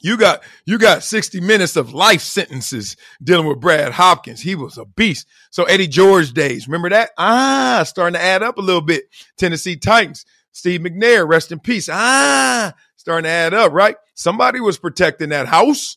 You 0.00 0.16
got 0.16 0.42
you 0.64 0.78
got 0.78 1.02
60 1.02 1.40
minutes 1.40 1.74
of 1.74 1.92
life 1.92 2.20
sentences 2.20 2.96
dealing 3.22 3.48
with 3.48 3.60
Brad 3.60 3.92
Hopkins. 3.92 4.40
He 4.40 4.54
was 4.54 4.78
a 4.78 4.84
beast. 4.84 5.26
So 5.50 5.64
Eddie 5.64 5.88
George 5.88 6.32
days, 6.32 6.68
remember 6.68 6.90
that? 6.90 7.10
Ah, 7.18 7.82
starting 7.84 8.14
to 8.14 8.22
add 8.22 8.44
up 8.44 8.58
a 8.58 8.62
little 8.62 8.82
bit. 8.82 9.04
Tennessee 9.36 9.76
Titans, 9.76 10.24
Steve 10.52 10.82
McNair, 10.82 11.28
rest 11.28 11.50
in 11.50 11.58
peace. 11.58 11.88
Ah, 11.90 12.74
starting 12.96 13.24
to 13.24 13.30
add 13.30 13.54
up, 13.54 13.72
right? 13.72 13.96
Somebody 14.14 14.60
was 14.60 14.78
protecting 14.78 15.30
that 15.30 15.48
house. 15.48 15.96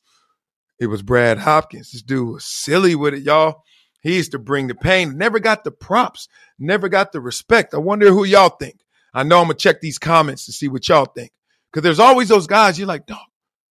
It 0.79 0.87
was 0.87 1.03
Brad 1.03 1.37
Hopkins. 1.37 1.91
This 1.91 2.01
dude 2.01 2.27
was 2.27 2.45
silly 2.45 2.95
with 2.95 3.13
it, 3.13 3.21
y'all. 3.21 3.63
He 4.01 4.15
used 4.15 4.31
to 4.31 4.39
bring 4.39 4.67
the 4.67 4.75
pain. 4.75 5.17
Never 5.17 5.39
got 5.39 5.63
the 5.63 5.71
props. 5.71 6.27
Never 6.59 6.89
got 6.89 7.11
the 7.11 7.21
respect. 7.21 7.73
I 7.73 7.77
wonder 7.77 8.09
who 8.09 8.23
y'all 8.23 8.49
think. 8.49 8.79
I 9.13 9.23
know 9.23 9.39
I'm 9.39 9.45
gonna 9.45 9.55
check 9.55 9.81
these 9.81 9.99
comments 9.99 10.45
to 10.45 10.51
see 10.51 10.67
what 10.67 10.87
y'all 10.87 11.05
think. 11.05 11.31
Cause 11.71 11.83
there's 11.83 11.99
always 11.99 12.27
those 12.27 12.47
guys 12.47 12.77
you're 12.77 12.87
like, 12.87 13.05
dog, 13.05 13.19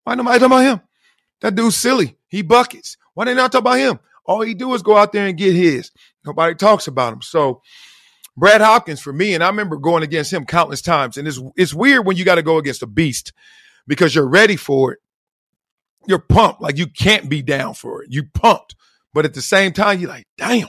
why 0.05 0.15
nobody 0.15 0.39
talking 0.39 0.53
about 0.53 0.65
him? 0.65 0.81
That 1.41 1.55
dude's 1.55 1.77
silly. 1.77 2.17
He 2.29 2.43
buckets. 2.43 2.97
Why 3.15 3.25
they 3.25 3.35
not 3.35 3.53
talk 3.53 3.61
about 3.61 3.79
him? 3.79 3.99
All 4.25 4.41
he 4.41 4.55
do 4.55 4.73
is 4.75 4.83
go 4.83 4.97
out 4.97 5.13
there 5.13 5.27
and 5.27 5.37
get 5.37 5.55
his. 5.55 5.91
Nobody 6.25 6.55
talks 6.55 6.87
about 6.87 7.13
him. 7.13 7.23
So 7.23 7.63
Brad 8.37 8.61
Hopkins 8.61 9.01
for 9.01 9.13
me, 9.13 9.35
and 9.35 9.43
I 9.43 9.49
remember 9.49 9.77
going 9.77 10.03
against 10.03 10.33
him 10.33 10.47
countless 10.47 10.83
times. 10.83 11.17
And 11.17 11.27
it's 11.27 11.41
it's 11.57 11.75
weird 11.75 12.07
when 12.07 12.17
you 12.17 12.25
got 12.25 12.37
to 12.37 12.43
go 12.43 12.59
against 12.59 12.83
a 12.83 12.87
beast 12.87 13.33
because 13.87 14.15
you're 14.15 14.29
ready 14.29 14.57
for 14.57 14.93
it. 14.93 14.99
You're 16.07 16.21
pumped. 16.21 16.63
Like 16.63 16.79
you 16.79 16.87
can't 16.87 17.29
be 17.29 17.43
down 17.43 17.75
for 17.75 18.03
it. 18.03 18.09
You 18.11 18.25
pumped. 18.33 18.77
But 19.13 19.25
at 19.25 19.35
the 19.35 19.43
same 19.43 19.73
time, 19.73 20.01
you're 20.01 20.11
like, 20.11 20.27
damn, 20.39 20.69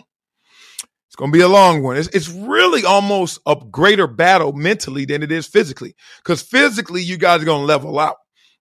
it's 1.08 1.15
going 1.15 1.32
to 1.32 1.38
be 1.38 1.43
a 1.43 1.47
long 1.47 1.84
one. 1.84 1.97
It's, 1.97 2.08
it's 2.10 2.30
really 2.30 2.86
almost 2.86 3.39
a 3.45 3.56
greater 3.56 4.08
battle 4.08 4.54
mentally 4.54 5.06
than 5.06 5.23
it 5.23 5.32
is 5.32 5.45
physically. 5.47 5.95
Because 6.23 6.41
physically, 6.41 7.04
you 7.04 7.17
guys 7.17 7.41
are 7.41 7.45
going 7.45 7.62
to 7.62 7.65
level 7.65 7.99
out. 7.99 8.17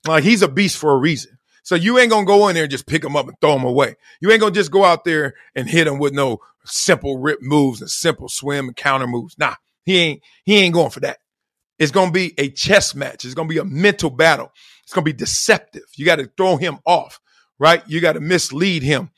Like 0.07 0.25
he's 0.25 0.43
a 0.43 0.49
beast 0.49 0.77
for 0.77 0.93
a 0.93 0.99
reason. 0.99 1.39
So 1.63 1.75
you 1.75 1.99
ain't 1.99 2.11
going 2.11 2.25
to 2.25 2.29
go 2.29 2.49
in 2.49 2.55
there 2.55 2.65
and 2.65 2.71
just 2.71 2.87
pick 2.87 3.05
him 3.05 3.17
up 3.17 3.29
and 3.29 3.37
throw 3.41 3.55
him 3.55 3.65
away. 3.65 3.95
You 4.21 4.31
ain't 4.31 4.41
going 4.41 4.53
to 4.53 4.59
just 4.59 4.73
go 4.73 4.85
out 4.85 5.05
there 5.05 5.35
and 5.55 5.69
hit 5.69 5.87
him 5.87 5.99
with 5.99 6.13
no 6.13 6.39
simple 6.65 7.19
rip 7.19 7.41
moves 7.43 7.81
and 7.81 7.91
simple 7.91 8.29
swim 8.29 8.67
and 8.67 8.77
counter 8.77 9.07
moves. 9.07 9.37
Nah, 9.39 9.55
he 9.85 9.99
ain't, 9.99 10.23
he 10.45 10.59
ain't 10.59 10.75
going 10.75 10.91
for 10.91 11.01
that. 11.01 11.19
It's 11.79 11.93
going 11.93 12.09
to 12.09 12.13
be 12.13 12.35
a 12.37 12.51
chess 12.51 12.95
match. 12.95 13.25
It's 13.25 13.35
going 13.35 13.49
to 13.49 13.55
be 13.55 13.59
a 13.59 13.65
mental 13.65 14.11
battle. 14.11 14.53
It's 14.85 14.93
going 14.93 15.05
to 15.05 15.13
be 15.13 15.17
deceptive. 15.17 15.85
You 15.97 16.05
got 16.05 16.17
to 16.17 16.31
throw 16.37 16.57
him 16.57 16.79
off, 16.85 17.21
right? 17.59 17.83
You 17.87 18.01
got 18.01 18.15
to 18.15 18.21
mislead 18.21 18.83
him. 18.83 19.11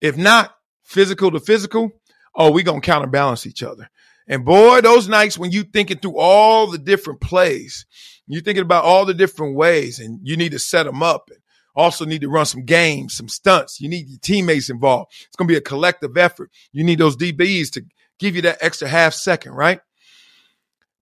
If 0.00 0.16
not 0.16 0.54
physical 0.84 1.30
to 1.30 1.40
physical, 1.40 1.90
oh, 2.34 2.52
we're 2.52 2.64
going 2.64 2.80
to 2.80 2.86
counterbalance 2.86 3.46
each 3.46 3.62
other. 3.62 3.90
And 4.28 4.44
boy, 4.44 4.80
those 4.82 5.08
nights 5.08 5.38
when 5.38 5.50
you 5.50 5.64
thinking 5.64 5.98
through 5.98 6.18
all 6.18 6.66
the 6.66 6.78
different 6.78 7.20
plays, 7.20 7.86
you're 8.26 8.42
thinking 8.42 8.62
about 8.62 8.84
all 8.84 9.06
the 9.06 9.14
different 9.14 9.56
ways 9.56 9.98
and 9.98 10.20
you 10.22 10.36
need 10.36 10.52
to 10.52 10.58
set 10.58 10.84
them 10.84 11.02
up 11.02 11.30
and 11.30 11.38
also 11.74 12.04
need 12.04 12.20
to 12.20 12.28
run 12.28 12.44
some 12.44 12.64
games, 12.64 13.16
some 13.16 13.28
stunts. 13.28 13.80
You 13.80 13.88
need 13.88 14.08
your 14.08 14.18
teammates 14.20 14.68
involved. 14.68 15.12
It's 15.26 15.36
going 15.36 15.48
to 15.48 15.52
be 15.52 15.58
a 15.58 15.62
collective 15.62 16.16
effort. 16.16 16.50
You 16.72 16.84
need 16.84 16.98
those 16.98 17.16
DBs 17.16 17.72
to 17.72 17.84
give 18.18 18.36
you 18.36 18.42
that 18.42 18.58
extra 18.60 18.88
half 18.88 19.14
second, 19.14 19.52
right? 19.52 19.80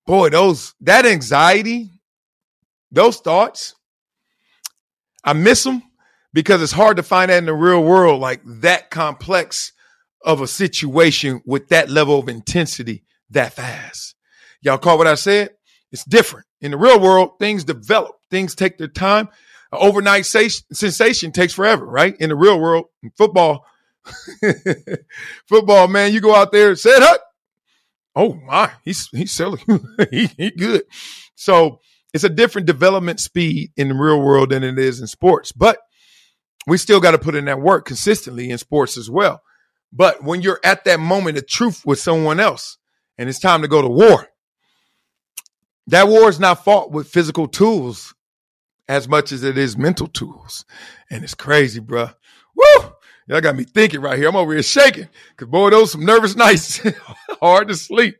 Boy, 0.06 0.28
those, 0.30 0.74
that 0.82 1.04
anxiety, 1.04 1.90
those 2.92 3.18
thoughts, 3.18 3.74
I 5.24 5.32
miss 5.32 5.64
them 5.64 5.82
because 6.36 6.60
it's 6.60 6.70
hard 6.70 6.98
to 6.98 7.02
find 7.02 7.30
that 7.30 7.38
in 7.38 7.46
the 7.46 7.54
real 7.54 7.82
world, 7.82 8.20
like 8.20 8.42
that 8.44 8.90
complex 8.90 9.72
of 10.22 10.42
a 10.42 10.46
situation 10.46 11.40
with 11.46 11.68
that 11.68 11.88
level 11.88 12.18
of 12.18 12.28
intensity 12.28 13.04
that 13.30 13.54
fast. 13.54 14.14
Y'all 14.60 14.76
caught 14.76 14.98
what 14.98 15.06
I 15.06 15.14
said? 15.14 15.48
It's 15.92 16.04
different. 16.04 16.44
In 16.60 16.72
the 16.72 16.76
real 16.76 17.00
world, 17.00 17.38
things 17.38 17.64
develop, 17.64 18.16
things 18.30 18.54
take 18.54 18.76
their 18.76 18.86
time. 18.86 19.30
An 19.72 19.78
overnight 19.80 20.26
sensation 20.26 21.32
takes 21.32 21.54
forever, 21.54 21.86
right? 21.86 22.14
In 22.20 22.28
the 22.28 22.36
real 22.36 22.60
world, 22.60 22.84
in 23.02 23.12
football, 23.16 23.64
football, 25.48 25.88
man, 25.88 26.12
you 26.12 26.20
go 26.20 26.34
out 26.34 26.52
there, 26.52 26.76
set 26.76 27.02
up. 27.02 27.22
Oh 28.14 28.34
my, 28.34 28.72
he's 28.82 29.08
he's 29.08 29.32
selling. 29.32 29.62
he, 30.10 30.26
he 30.36 30.50
good. 30.50 30.82
So 31.34 31.80
it's 32.12 32.24
a 32.24 32.28
different 32.28 32.66
development 32.66 33.20
speed 33.20 33.70
in 33.74 33.88
the 33.88 33.94
real 33.94 34.20
world 34.20 34.50
than 34.50 34.62
it 34.62 34.78
is 34.78 35.00
in 35.00 35.06
sports. 35.06 35.50
But 35.52 35.78
we 36.66 36.78
still 36.78 37.00
got 37.00 37.12
to 37.12 37.18
put 37.18 37.34
in 37.34 37.44
that 37.46 37.60
work 37.60 37.86
consistently 37.86 38.50
in 38.50 38.58
sports 38.58 38.96
as 38.96 39.08
well. 39.10 39.42
But 39.92 40.22
when 40.22 40.42
you're 40.42 40.60
at 40.64 40.84
that 40.84 41.00
moment 41.00 41.38
of 41.38 41.46
truth 41.46 41.82
with 41.86 42.00
someone 42.00 42.40
else 42.40 42.78
and 43.16 43.28
it's 43.28 43.38
time 43.38 43.62
to 43.62 43.68
go 43.68 43.80
to 43.80 43.88
war, 43.88 44.28
that 45.86 46.08
war 46.08 46.28
is 46.28 46.40
not 46.40 46.64
fought 46.64 46.90
with 46.90 47.08
physical 47.08 47.46
tools 47.46 48.14
as 48.88 49.08
much 49.08 49.32
as 49.32 49.42
it 49.42 49.56
is 49.56 49.76
mental 49.76 50.06
tools. 50.08 50.64
And 51.10 51.22
it's 51.24 51.34
crazy, 51.34 51.80
bro. 51.80 52.10
Woo! 52.54 52.90
Y'all 53.28 53.40
got 53.40 53.56
me 53.56 53.64
thinking 53.64 54.00
right 54.00 54.18
here. 54.18 54.28
I'm 54.28 54.36
over 54.36 54.52
here 54.52 54.62
shaking 54.62 55.08
because 55.30 55.48
boy, 55.48 55.70
those 55.70 55.92
some 55.92 56.04
nervous 56.04 56.36
nights. 56.36 56.80
Hard 57.40 57.68
to 57.68 57.74
sleep. 57.74 58.18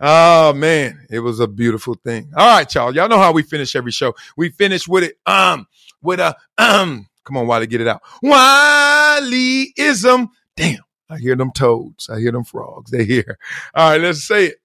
Oh 0.00 0.52
man, 0.54 1.06
it 1.10 1.20
was 1.20 1.38
a 1.40 1.46
beautiful 1.46 1.94
thing. 1.94 2.32
All 2.36 2.56
right, 2.56 2.74
y'all. 2.74 2.94
Y'all 2.94 3.08
know 3.08 3.18
how 3.18 3.32
we 3.32 3.42
finish 3.42 3.76
every 3.76 3.92
show. 3.92 4.14
We 4.36 4.48
finish 4.48 4.88
with 4.88 5.04
it. 5.04 5.16
Um, 5.26 5.66
with 6.02 6.18
a 6.18 6.36
um. 6.58 7.06
Come 7.24 7.36
on, 7.36 7.46
Wiley, 7.46 7.66
get 7.66 7.80
it 7.80 7.88
out. 7.88 8.02
Wileyism. 8.24 10.28
Damn, 10.56 10.82
I 11.08 11.18
hear 11.18 11.36
them 11.36 11.52
toads. 11.52 12.08
I 12.08 12.18
hear 12.18 12.32
them 12.32 12.44
frogs. 12.44 12.90
They 12.90 13.04
here. 13.04 13.38
All 13.74 13.90
right, 13.90 14.00
let's 14.00 14.24
say 14.24 14.46
it. 14.46 14.56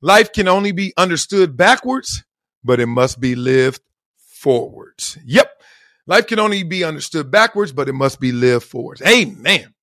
Life 0.00 0.32
can 0.32 0.48
only 0.48 0.72
be 0.72 0.94
understood 0.96 1.56
backwards, 1.56 2.24
but 2.64 2.80
it 2.80 2.86
must 2.86 3.20
be 3.20 3.34
lived 3.34 3.82
forwards. 4.16 5.18
Yep. 5.24 5.50
Life 6.06 6.26
can 6.26 6.38
only 6.38 6.62
be 6.62 6.84
understood 6.84 7.30
backwards, 7.30 7.72
but 7.72 7.88
it 7.88 7.92
must 7.92 8.18
be 8.18 8.32
lived 8.32 8.64
forwards. 8.64 9.02
Amen. 9.02 9.74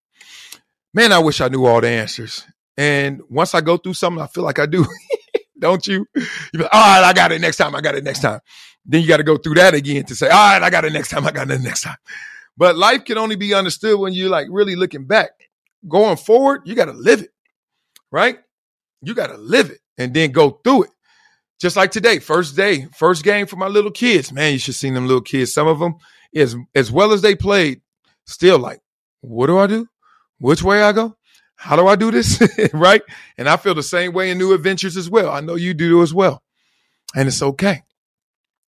Man, 0.93 1.13
I 1.13 1.19
wish 1.19 1.41
I 1.41 1.47
knew 1.47 1.65
all 1.65 1.80
the 1.80 1.89
answers. 1.89 2.43
And 2.75 3.21
once 3.30 3.53
I 3.53 3.62
go 3.62 3.77
through 3.77 3.93
something, 3.93 4.21
I 4.21 4.27
feel 4.27 4.43
like 4.43 4.60
I 4.60 4.65
do. 4.65 4.86
Don't 5.60 5.86
you? 5.86 6.06
You 6.15 6.60
like, 6.60 6.73
all 6.73 6.80
right, 6.80 7.03
I 7.03 7.13
got 7.13 7.32
it 7.32 7.41
next 7.41 7.58
time. 7.58 7.75
I 7.75 7.82
got 7.82 7.95
it 7.95 8.03
next 8.03 8.21
time. 8.21 8.39
Then 8.88 9.02
you 9.02 9.08
got 9.08 9.17
to 9.17 9.23
go 9.23 9.38
through 9.38 9.56
that 9.56 9.73
again 9.73 10.06
to 10.06 10.15
say, 10.15 10.30
all 10.30 10.54
right, 10.54 10.63
I 10.63 10.69
got 10.69 10.86
it 10.86 10.93
next 10.93 11.10
time. 11.10 11.28
I 11.28 11.32
got 11.32 11.52
it 11.52 11.62
next 11.62 11.82
time. 11.82 11.97
But 12.56 12.78
life 12.78 13.06
can 13.06 13.17
only 13.17 13.36
be 13.36 13.54
understood 13.54 14.00
when 14.00 14.13
you're 14.13 14.30
like 14.30 14.47
really 14.50 14.76
looking 14.76 15.06
back. 15.06 15.30
Going 15.88 16.17
forward, 16.17 16.62
you 16.65 16.73
got 16.73 16.86
to 16.86 16.93
live 16.93 17.21
it, 17.21 17.30
right? 18.12 18.39
You 19.02 19.13
got 19.13 19.28
to 19.28 19.38
live 19.38 19.69
it 19.69 19.80
and 19.97 20.13
then 20.13 20.32
go 20.32 20.60
through 20.63 20.84
it. 20.84 20.89
Just 21.60 21.76
like 21.76 21.91
today, 21.91 22.19
first 22.19 22.56
day, 22.56 22.88
first 22.95 23.23
game 23.23 23.47
for 23.47 23.56
my 23.58 23.67
little 23.67 23.91
kids. 23.91 24.32
Man, 24.32 24.54
you 24.54 24.60
should 24.60 24.76
see 24.76 24.89
them 24.89 25.08
little 25.08 25.21
kids. 25.21 25.54
Some 25.54 25.67
of 25.67 25.80
them, 25.80 25.95
as 26.36 26.56
as 26.76 26.91
well 26.91 27.13
as 27.13 27.21
they 27.21 27.36
played, 27.36 27.82
still 28.26 28.60
like, 28.60 28.80
what 29.21 29.47
do 29.47 29.58
I 29.58 29.67
do? 29.67 29.88
Which 30.39 30.62
way 30.62 30.84
I 30.84 30.91
go? 30.91 31.15
How 31.56 31.76
do 31.76 31.88
I 31.88 31.95
do 31.95 32.12
this? 32.12 32.39
right? 32.73 33.02
And 33.38 33.50
I 33.50 33.58
feel 33.58 33.73
the 33.73 33.82
same 33.82 34.13
way 34.13 34.30
in 34.30 34.38
new 34.38 34.54
adventures 34.54 34.97
as 34.97 35.10
well. 35.10 35.32
I 35.32 35.39
know 35.39 35.56
you 35.56 35.73
do 35.73 36.04
as 36.04 36.13
well. 36.13 36.43
And 37.15 37.28
it's 37.28 37.41
okay. 37.41 37.84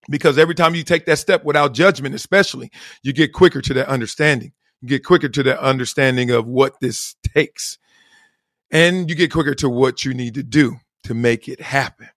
Because 0.10 0.38
every 0.38 0.56
time 0.56 0.76
you 0.76 0.84
take 0.84 1.06
that 1.06 1.20
step 1.20 1.44
without 1.44 1.74
judgment, 1.74 2.16
especially, 2.16 2.72
you 3.04 3.14
get 3.14 3.34
quicker 3.34 3.62
to 3.62 3.74
that 3.76 3.88
understanding. 3.88 4.54
You 4.82 4.88
get 4.88 5.06
quicker 5.06 5.30
to 5.30 5.44
that 5.44 5.60
understanding 5.60 6.32
of 6.32 6.48
what 6.48 6.80
this 6.80 7.16
takes. 7.36 7.78
And 8.72 9.10
you 9.10 9.16
get 9.16 9.32
quicker 9.32 9.56
to 9.56 9.70
what 9.70 10.06
you 10.06 10.14
need 10.14 10.36
to 10.36 10.44
do 10.44 10.78
to 11.04 11.14
make 11.14 11.48
it 11.48 11.62
happen. 11.62 12.10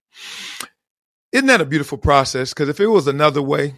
Isn't 1.32 1.46
that 1.46 1.60
a 1.60 1.66
beautiful 1.66 1.98
process? 1.98 2.50
Because 2.50 2.68
if 2.68 2.78
it 2.78 2.86
was 2.86 3.06
another 3.06 3.42
way, 3.42 3.74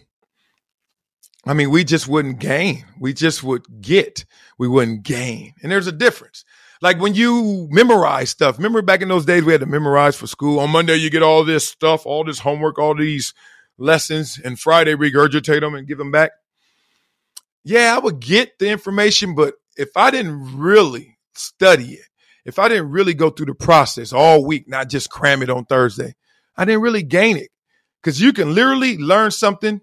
I 1.47 1.55
mean, 1.55 1.71
we 1.71 1.85
just 1.85 2.09
wouldn't 2.09 2.41
gain. 2.41 2.85
We 2.99 3.13
just 3.13 3.43
would 3.43 3.81
get. 3.81 4.25
We 4.59 4.67
wouldn't 4.67 5.03
gain. 5.03 5.55
And 5.63 5.71
there's 5.71 5.87
a 5.87 5.93
difference. 5.93 6.45
Like 6.81 7.01
when 7.01 7.15
you 7.15 7.69
memorize 7.71 8.31
stuff, 8.31 8.59
remember 8.59 8.83
back 8.83 9.03
in 9.03 9.09
those 9.09 9.25
days 9.25 9.45
we 9.45 9.53
had 9.53 9.61
to 9.61 9.67
memorize 9.67 10.17
for 10.17 10.27
school. 10.27 10.59
On 10.59 10.71
Monday, 10.71 10.97
you 10.97 11.11
get 11.11 11.23
all 11.23 11.45
this 11.45 11.69
stuff, 11.69 12.07
all 12.07 12.25
this 12.25 12.41
homework, 12.41 12.79
all 12.79 12.95
these 12.95 13.33
lessons, 13.79 14.41
and 14.43 14.59
Friday, 14.59 14.95
regurgitate 14.95 15.61
them 15.61 15.75
and 15.75 15.87
give 15.87 15.99
them 15.99 16.11
back. 16.11 16.33
Yeah, 17.65 17.95
I 17.95 17.99
would 17.99 18.21
get 18.21 18.59
the 18.59 18.69
information, 18.69 19.35
but 19.35 19.55
if 19.77 19.91
I 19.97 20.11
didn't 20.11 20.57
really 20.59 21.17
study 21.35 21.95
it, 21.95 22.07
if 22.45 22.59
I 22.59 22.69
didn't 22.69 22.91
really 22.91 23.15
go 23.15 23.31
through 23.31 23.47
the 23.47 23.55
process 23.55 24.13
all 24.13 24.45
week, 24.45 24.69
not 24.69 24.91
just 24.91 25.11
cram 25.11 25.43
it 25.43 25.51
on 25.51 25.65
Thursday, 25.65 26.15
I 26.57 26.65
didn't 26.65 26.83
really 26.83 27.03
gain 27.03 27.37
it. 27.37 27.51
Because 28.03 28.21
you 28.21 28.35
can 28.35 28.55
literally 28.55 28.99
learn 28.99 29.31
something 29.31 29.81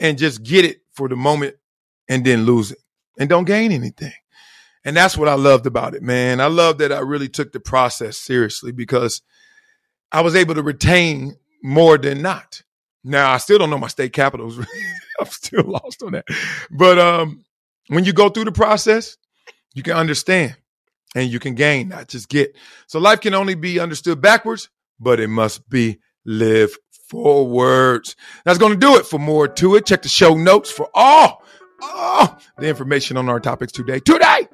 and 0.00 0.18
just 0.18 0.42
get 0.42 0.64
it 0.64 0.78
for 0.92 1.08
the 1.08 1.14
moment 1.14 1.54
and 2.08 2.24
then 2.24 2.44
lose 2.44 2.72
it 2.72 2.78
and 3.16 3.28
don't 3.28 3.44
gain 3.44 3.70
anything. 3.70 4.12
And 4.84 4.96
that's 4.96 5.16
what 5.16 5.28
I 5.28 5.34
loved 5.34 5.66
about 5.66 5.94
it, 5.94 6.02
man. 6.02 6.40
I 6.40 6.46
love 6.46 6.78
that 6.78 6.92
I 6.92 6.98
really 6.98 7.28
took 7.28 7.52
the 7.52 7.60
process 7.60 8.18
seriously 8.18 8.72
because 8.72 9.22
I 10.12 10.20
was 10.20 10.34
able 10.34 10.56
to 10.56 10.62
retain 10.62 11.36
more 11.62 11.96
than 11.96 12.20
not. 12.20 12.62
Now 13.04 13.30
I 13.30 13.36
still 13.38 13.58
don't 13.58 13.70
know 13.70 13.78
my 13.78 13.88
state 13.88 14.12
capitals. 14.12 14.58
I'm 15.20 15.26
still 15.26 15.64
lost 15.64 16.02
on 16.02 16.12
that. 16.12 16.26
But 16.70 16.98
um, 16.98 17.44
when 17.88 18.04
you 18.04 18.12
go 18.12 18.30
through 18.30 18.46
the 18.46 18.52
process, 18.52 19.16
you 19.74 19.82
can 19.82 19.94
understand 19.94 20.56
and 21.14 21.30
you 21.30 21.38
can 21.38 21.54
gain, 21.54 21.88
not 21.88 22.08
just 22.08 22.28
get. 22.28 22.56
So 22.86 22.98
life 22.98 23.20
can 23.20 23.34
only 23.34 23.54
be 23.54 23.78
understood 23.78 24.20
backwards, 24.20 24.68
but 24.98 25.20
it 25.20 25.28
must 25.28 25.68
be 25.68 26.00
lived 26.24 26.78
forwards. 27.08 28.16
That's 28.44 28.58
going 28.58 28.72
to 28.72 28.78
do 28.78 28.96
it. 28.96 29.06
For 29.06 29.18
more 29.18 29.46
to 29.46 29.76
it, 29.76 29.86
check 29.86 30.02
the 30.02 30.08
show 30.08 30.34
notes 30.34 30.70
for 30.70 30.88
all, 30.94 31.42
all 31.82 32.38
the 32.58 32.68
information 32.68 33.16
on 33.16 33.28
our 33.28 33.40
topics 33.40 33.72
today. 33.72 34.00
Today, 34.00 34.48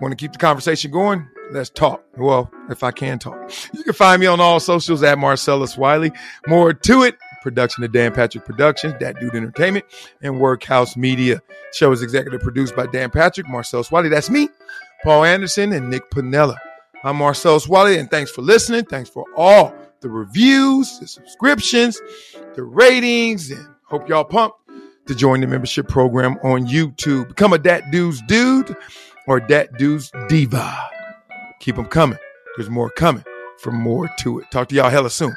want 0.00 0.12
to 0.12 0.16
keep 0.16 0.32
the 0.32 0.38
conversation 0.38 0.90
going? 0.90 1.26
Let's 1.50 1.70
talk. 1.70 2.04
Well, 2.16 2.50
if 2.70 2.82
I 2.82 2.90
can 2.90 3.18
talk, 3.18 3.36
you 3.72 3.84
can 3.84 3.92
find 3.92 4.20
me 4.20 4.26
on 4.26 4.40
all 4.40 4.58
socials 4.58 5.02
at 5.02 5.16
Marcellus 5.18 5.76
Wiley. 5.76 6.10
More 6.46 6.72
to 6.72 7.02
it. 7.04 7.16
Production 7.46 7.84
of 7.84 7.92
Dan 7.92 8.12
Patrick 8.12 8.44
Productions, 8.44 8.94
That 8.98 9.20
Dude 9.20 9.36
Entertainment, 9.36 9.84
and 10.20 10.40
Workhouse 10.40 10.96
Media. 10.96 11.40
Show 11.72 11.92
is 11.92 12.02
executive 12.02 12.40
produced 12.40 12.74
by 12.74 12.86
Dan 12.86 13.08
Patrick, 13.08 13.48
Marcellus 13.48 13.92
Wiley. 13.92 14.08
That's 14.08 14.28
me, 14.28 14.48
Paul 15.04 15.24
Anderson, 15.24 15.72
and 15.72 15.88
Nick 15.88 16.10
Panella. 16.10 16.56
I'm 17.04 17.14
Marcellus 17.14 17.68
Wiley, 17.68 17.98
and 17.98 18.10
thanks 18.10 18.32
for 18.32 18.42
listening. 18.42 18.84
Thanks 18.84 19.08
for 19.08 19.24
all 19.36 19.72
the 20.00 20.08
reviews, 20.08 20.98
the 20.98 21.06
subscriptions, 21.06 22.00
the 22.56 22.64
ratings, 22.64 23.52
and 23.52 23.64
hope 23.84 24.08
y'all 24.08 24.24
pumped 24.24 24.58
to 25.06 25.14
join 25.14 25.40
the 25.40 25.46
membership 25.46 25.86
program 25.86 26.36
on 26.42 26.66
YouTube. 26.66 27.28
Become 27.28 27.52
a 27.52 27.58
Dat 27.58 27.92
Dudes 27.92 28.22
Dude 28.22 28.76
or 29.28 29.38
Dat 29.38 29.78
Dudes 29.78 30.10
Diva. 30.28 30.90
Keep 31.60 31.76
them 31.76 31.86
coming. 31.86 32.18
There's 32.56 32.70
more 32.70 32.90
coming 32.90 33.22
for 33.58 33.70
more 33.70 34.10
to 34.18 34.40
it. 34.40 34.50
Talk 34.50 34.68
to 34.70 34.74
y'all 34.74 34.90
hella 34.90 35.10
soon. 35.10 35.36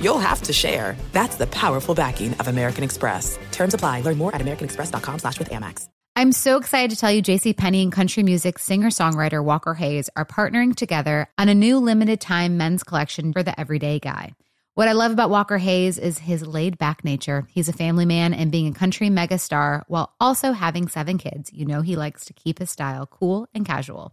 you'll 0.00 0.18
have 0.18 0.40
to 0.42 0.52
share. 0.52 0.96
That's 1.12 1.36
the 1.36 1.46
powerful 1.48 1.94
backing 1.94 2.34
of 2.34 2.48
American 2.48 2.84
Express. 2.84 3.38
Terms 3.52 3.74
apply. 3.74 4.00
Learn 4.00 4.18
more 4.18 4.34
at 4.34 4.40
americanexpress.com 4.40 5.18
slash 5.18 5.38
with 5.38 5.50
Amex. 5.50 5.88
I'm 6.16 6.30
so 6.30 6.58
excited 6.58 6.90
to 6.90 6.96
tell 6.96 7.10
you 7.10 7.22
JC 7.22 7.56
Penney 7.56 7.82
and 7.82 7.90
country 7.90 8.22
music 8.22 8.60
singer-songwriter 8.60 9.44
Walker 9.44 9.74
Hayes 9.74 10.08
are 10.14 10.24
partnering 10.24 10.76
together 10.76 11.26
on 11.38 11.48
a 11.48 11.54
new 11.56 11.78
limited 11.78 12.20
time 12.20 12.56
men's 12.56 12.84
collection 12.84 13.32
for 13.32 13.42
the 13.42 13.58
everyday 13.58 13.98
guy. 13.98 14.32
What 14.74 14.88
I 14.88 14.92
love 14.92 15.12
about 15.12 15.30
Walker 15.30 15.58
Hayes 15.58 15.98
is 15.98 16.18
his 16.18 16.44
laid 16.44 16.78
back 16.78 17.04
nature. 17.04 17.46
He's 17.48 17.68
a 17.68 17.72
family 17.72 18.06
man 18.06 18.34
and 18.34 18.50
being 18.50 18.66
a 18.66 18.72
country 18.72 19.08
megastar 19.08 19.82
while 19.86 20.14
also 20.20 20.50
having 20.50 20.88
seven 20.88 21.16
kids. 21.16 21.52
You 21.52 21.64
know, 21.64 21.80
he 21.80 21.94
likes 21.94 22.24
to 22.24 22.32
keep 22.32 22.58
his 22.58 22.70
style 22.70 23.06
cool 23.06 23.48
and 23.54 23.64
casual. 23.64 24.12